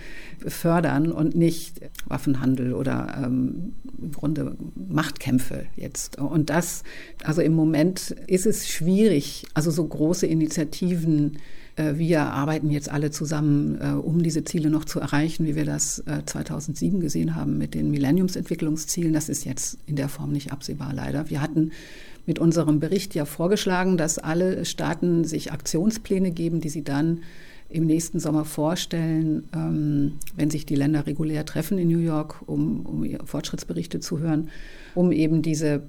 fördern 0.46 1.12
und 1.12 1.36
nicht 1.36 1.80
Waffenhandel 2.06 2.74
oder 2.74 3.22
ähm, 3.24 3.74
im 4.00 4.12
Grunde 4.12 4.56
Machtkämpfe 4.88 5.66
jetzt. 5.76 6.18
Und 6.18 6.50
das, 6.50 6.82
also 7.22 7.40
im 7.40 7.54
Moment 7.54 8.10
ist 8.26 8.46
es 8.46 8.68
schwierig, 8.68 9.46
also 9.54 9.70
so 9.70 9.86
große 9.86 10.26
Initiativen 10.26 11.38
äh, 11.76 11.94
wir 11.96 12.22
arbeiten 12.22 12.70
jetzt 12.70 12.90
alle 12.90 13.10
zusammen, 13.10 13.78
äh, 13.80 13.92
um 13.92 14.22
diese 14.22 14.44
Ziele 14.44 14.70
noch 14.70 14.84
zu 14.84 15.00
erreichen, 15.00 15.46
wie 15.46 15.56
wir 15.56 15.64
das 15.64 16.02
2007 16.26 16.98
äh, 16.98 17.00
gesehen 17.00 17.34
haben 17.34 17.58
mit 17.58 17.74
den 17.74 17.90
Millenniumsentwicklungszielen. 17.90 19.12
Das 19.12 19.28
ist 19.28 19.44
jetzt 19.44 19.78
in 19.86 19.96
der 19.96 20.08
Form 20.08 20.32
nicht 20.32 20.52
absehbar, 20.52 20.92
leider. 20.92 21.30
Wir 21.30 21.40
hatten 21.40 21.72
mit 22.26 22.38
unserem 22.38 22.80
Bericht 22.80 23.14
ja 23.14 23.24
vorgeschlagen, 23.24 23.96
dass 23.96 24.18
alle 24.18 24.64
Staaten 24.64 25.24
sich 25.24 25.52
Aktionspläne 25.52 26.30
geben, 26.30 26.60
die 26.60 26.68
sie 26.68 26.84
dann 26.84 27.20
im 27.72 27.86
nächsten 27.86 28.20
Sommer 28.20 28.44
vorstellen, 28.44 29.48
ähm, 29.54 30.18
wenn 30.36 30.50
sich 30.50 30.66
die 30.66 30.74
Länder 30.74 31.06
regulär 31.06 31.44
treffen 31.44 31.78
in 31.78 31.88
New 31.88 31.98
York, 31.98 32.42
um, 32.46 32.84
um 32.86 33.26
Fortschrittsberichte 33.26 34.00
zu 34.00 34.18
hören, 34.18 34.50
um 34.94 35.10
eben 35.10 35.42
dieses 35.42 35.80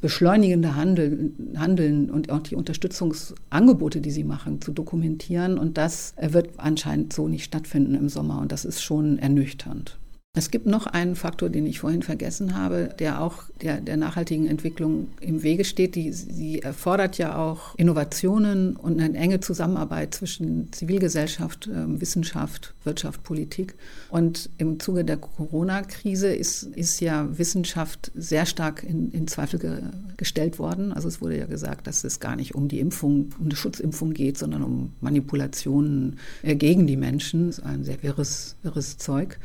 beschleunigende 0.00 0.76
Handeln, 0.76 1.54
Handeln 1.56 2.10
und 2.10 2.30
auch 2.30 2.40
die 2.40 2.54
Unterstützungsangebote, 2.56 4.00
die 4.00 4.10
sie 4.10 4.24
machen, 4.24 4.60
zu 4.60 4.72
dokumentieren. 4.72 5.58
Und 5.58 5.78
das 5.78 6.14
wird 6.20 6.50
anscheinend 6.58 7.12
so 7.12 7.26
nicht 7.26 7.44
stattfinden 7.44 7.94
im 7.94 8.08
Sommer. 8.08 8.40
Und 8.40 8.52
das 8.52 8.64
ist 8.64 8.82
schon 8.82 9.18
ernüchternd. 9.18 9.99
Es 10.36 10.52
gibt 10.52 10.66
noch 10.66 10.86
einen 10.86 11.16
Faktor, 11.16 11.48
den 11.48 11.66
ich 11.66 11.80
vorhin 11.80 12.02
vergessen 12.02 12.56
habe, 12.56 12.94
der 13.00 13.20
auch 13.20 13.42
der, 13.62 13.80
der 13.80 13.96
nachhaltigen 13.96 14.46
Entwicklung 14.46 15.08
im 15.20 15.42
Wege 15.42 15.64
steht. 15.64 15.96
Die, 15.96 16.12
sie 16.12 16.62
erfordert 16.62 17.18
ja 17.18 17.36
auch 17.36 17.74
Innovationen 17.74 18.76
und 18.76 19.00
eine 19.00 19.18
enge 19.18 19.40
Zusammenarbeit 19.40 20.14
zwischen 20.14 20.72
Zivilgesellschaft, 20.72 21.66
äh, 21.66 22.00
Wissenschaft, 22.00 22.74
Wirtschaft, 22.84 23.24
Politik. 23.24 23.74
Und 24.08 24.50
im 24.58 24.78
Zuge 24.78 25.04
der 25.04 25.16
Corona-Krise 25.16 26.32
ist, 26.32 26.62
ist 26.62 27.00
ja 27.00 27.36
Wissenschaft 27.36 28.12
sehr 28.14 28.46
stark 28.46 28.84
in, 28.84 29.10
in 29.10 29.26
Zweifel 29.26 29.58
ge, 29.58 29.82
gestellt 30.16 30.60
worden. 30.60 30.92
Also 30.92 31.08
es 31.08 31.20
wurde 31.20 31.38
ja 31.38 31.46
gesagt, 31.46 31.88
dass 31.88 32.04
es 32.04 32.20
gar 32.20 32.36
nicht 32.36 32.54
um 32.54 32.68
die 32.68 32.78
Impfung, 32.78 33.30
um 33.40 33.46
eine 33.46 33.56
Schutzimpfung 33.56 34.12
geht, 34.12 34.38
sondern 34.38 34.62
um 34.62 34.92
Manipulationen 35.00 36.20
äh, 36.42 36.54
gegen 36.54 36.86
die 36.86 36.96
Menschen. 36.96 37.48
Das 37.48 37.58
ist 37.58 37.64
ein 37.64 37.82
sehr 37.82 38.00
wirres, 38.04 38.54
wirres 38.62 38.96
Zeug. 38.96 39.40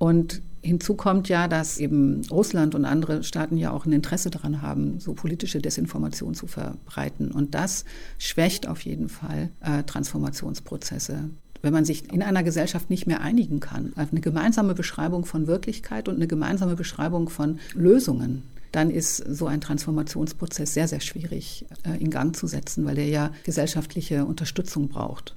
Und 0.00 0.40
hinzu 0.62 0.94
kommt 0.94 1.28
ja, 1.28 1.46
dass 1.46 1.76
eben 1.76 2.22
Russland 2.30 2.74
und 2.74 2.86
andere 2.86 3.22
Staaten 3.22 3.58
ja 3.58 3.70
auch 3.70 3.84
ein 3.84 3.92
Interesse 3.92 4.30
daran 4.30 4.62
haben, 4.62 4.98
so 4.98 5.12
politische 5.12 5.60
Desinformation 5.60 6.34
zu 6.34 6.46
verbreiten. 6.46 7.30
Und 7.30 7.54
das 7.54 7.84
schwächt 8.18 8.66
auf 8.66 8.80
jeden 8.80 9.10
Fall 9.10 9.50
äh, 9.60 9.82
Transformationsprozesse. 9.82 11.28
Wenn 11.60 11.74
man 11.74 11.84
sich 11.84 12.10
in 12.10 12.22
einer 12.22 12.42
Gesellschaft 12.42 12.88
nicht 12.88 13.06
mehr 13.06 13.20
einigen 13.20 13.60
kann, 13.60 13.92
eine 13.94 14.22
gemeinsame 14.22 14.74
Beschreibung 14.74 15.26
von 15.26 15.46
Wirklichkeit 15.46 16.08
und 16.08 16.14
eine 16.14 16.26
gemeinsame 16.26 16.76
Beschreibung 16.76 17.28
von 17.28 17.58
Lösungen, 17.74 18.42
dann 18.72 18.90
ist 18.90 19.18
so 19.18 19.48
ein 19.48 19.60
Transformationsprozess 19.60 20.72
sehr, 20.72 20.88
sehr 20.88 21.00
schwierig 21.00 21.66
äh, 21.84 22.02
in 22.02 22.08
Gang 22.08 22.34
zu 22.34 22.46
setzen, 22.46 22.86
weil 22.86 22.96
er 22.96 23.08
ja 23.08 23.30
gesellschaftliche 23.44 24.24
Unterstützung 24.24 24.88
braucht. 24.88 25.36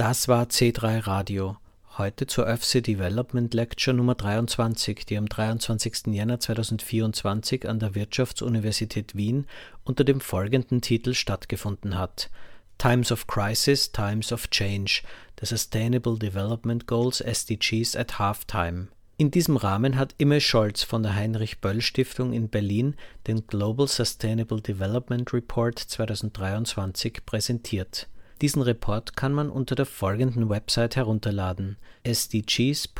Das 0.00 0.28
war 0.28 0.44
C3 0.44 1.06
Radio. 1.06 1.58
Heute 1.98 2.26
zur 2.26 2.48
ÖFSE 2.48 2.80
Development 2.80 3.52
Lecture 3.52 3.94
Nummer 3.94 4.14
23, 4.14 5.04
die 5.04 5.18
am 5.18 5.28
23. 5.28 6.06
Jänner 6.06 6.40
2024 6.40 7.68
an 7.68 7.80
der 7.80 7.94
Wirtschaftsuniversität 7.94 9.14
Wien 9.14 9.46
unter 9.84 10.04
dem 10.04 10.22
folgenden 10.22 10.80
Titel 10.80 11.12
stattgefunden 11.12 11.98
hat. 11.98 12.30
Times 12.78 13.12
of 13.12 13.26
Crisis, 13.26 13.92
Times 13.92 14.32
of 14.32 14.48
Change, 14.48 15.02
the 15.38 15.44
Sustainable 15.44 16.18
Development 16.18 16.86
Goals 16.86 17.20
SDGs 17.20 17.94
at 17.94 18.18
Halftime. 18.18 18.88
In 19.18 19.30
diesem 19.30 19.58
Rahmen 19.58 19.98
hat 19.98 20.14
Imme 20.16 20.40
Scholz 20.40 20.82
von 20.82 21.02
der 21.02 21.14
Heinrich 21.14 21.60
Böll 21.60 21.82
Stiftung 21.82 22.32
in 22.32 22.48
Berlin 22.48 22.96
den 23.26 23.46
Global 23.46 23.86
Sustainable 23.86 24.62
Development 24.62 25.30
Report 25.34 25.78
2023 25.78 27.26
präsentiert. 27.26 28.08
Diesen 28.40 28.62
Report 28.62 29.16
kann 29.16 29.34
man 29.34 29.50
unter 29.50 29.74
der 29.74 29.84
folgenden 29.84 30.48
Website 30.48 30.96
herunterladen: 30.96 31.76
sdgs.un.org. 32.06 32.90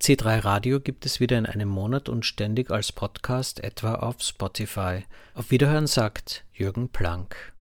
C3 0.00 0.44
Radio 0.44 0.80
gibt 0.80 1.04
es 1.04 1.20
wieder 1.20 1.36
in 1.36 1.44
einem 1.44 1.68
Monat 1.68 2.08
und 2.08 2.24
ständig 2.24 2.70
als 2.70 2.92
Podcast 2.92 3.62
etwa 3.62 3.96
auf 3.96 4.22
Spotify. 4.22 5.02
Auf 5.34 5.50
Wiederhören 5.50 5.86
sagt 5.86 6.44
Jürgen 6.54 6.88
Planck. 6.88 7.52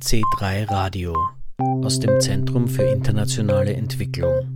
C3 0.00 0.70
Radio 0.70 1.14
aus 1.84 2.00
dem 2.00 2.18
Zentrum 2.20 2.66
für 2.66 2.82
internationale 2.82 3.74
Entwicklung. 3.74 4.55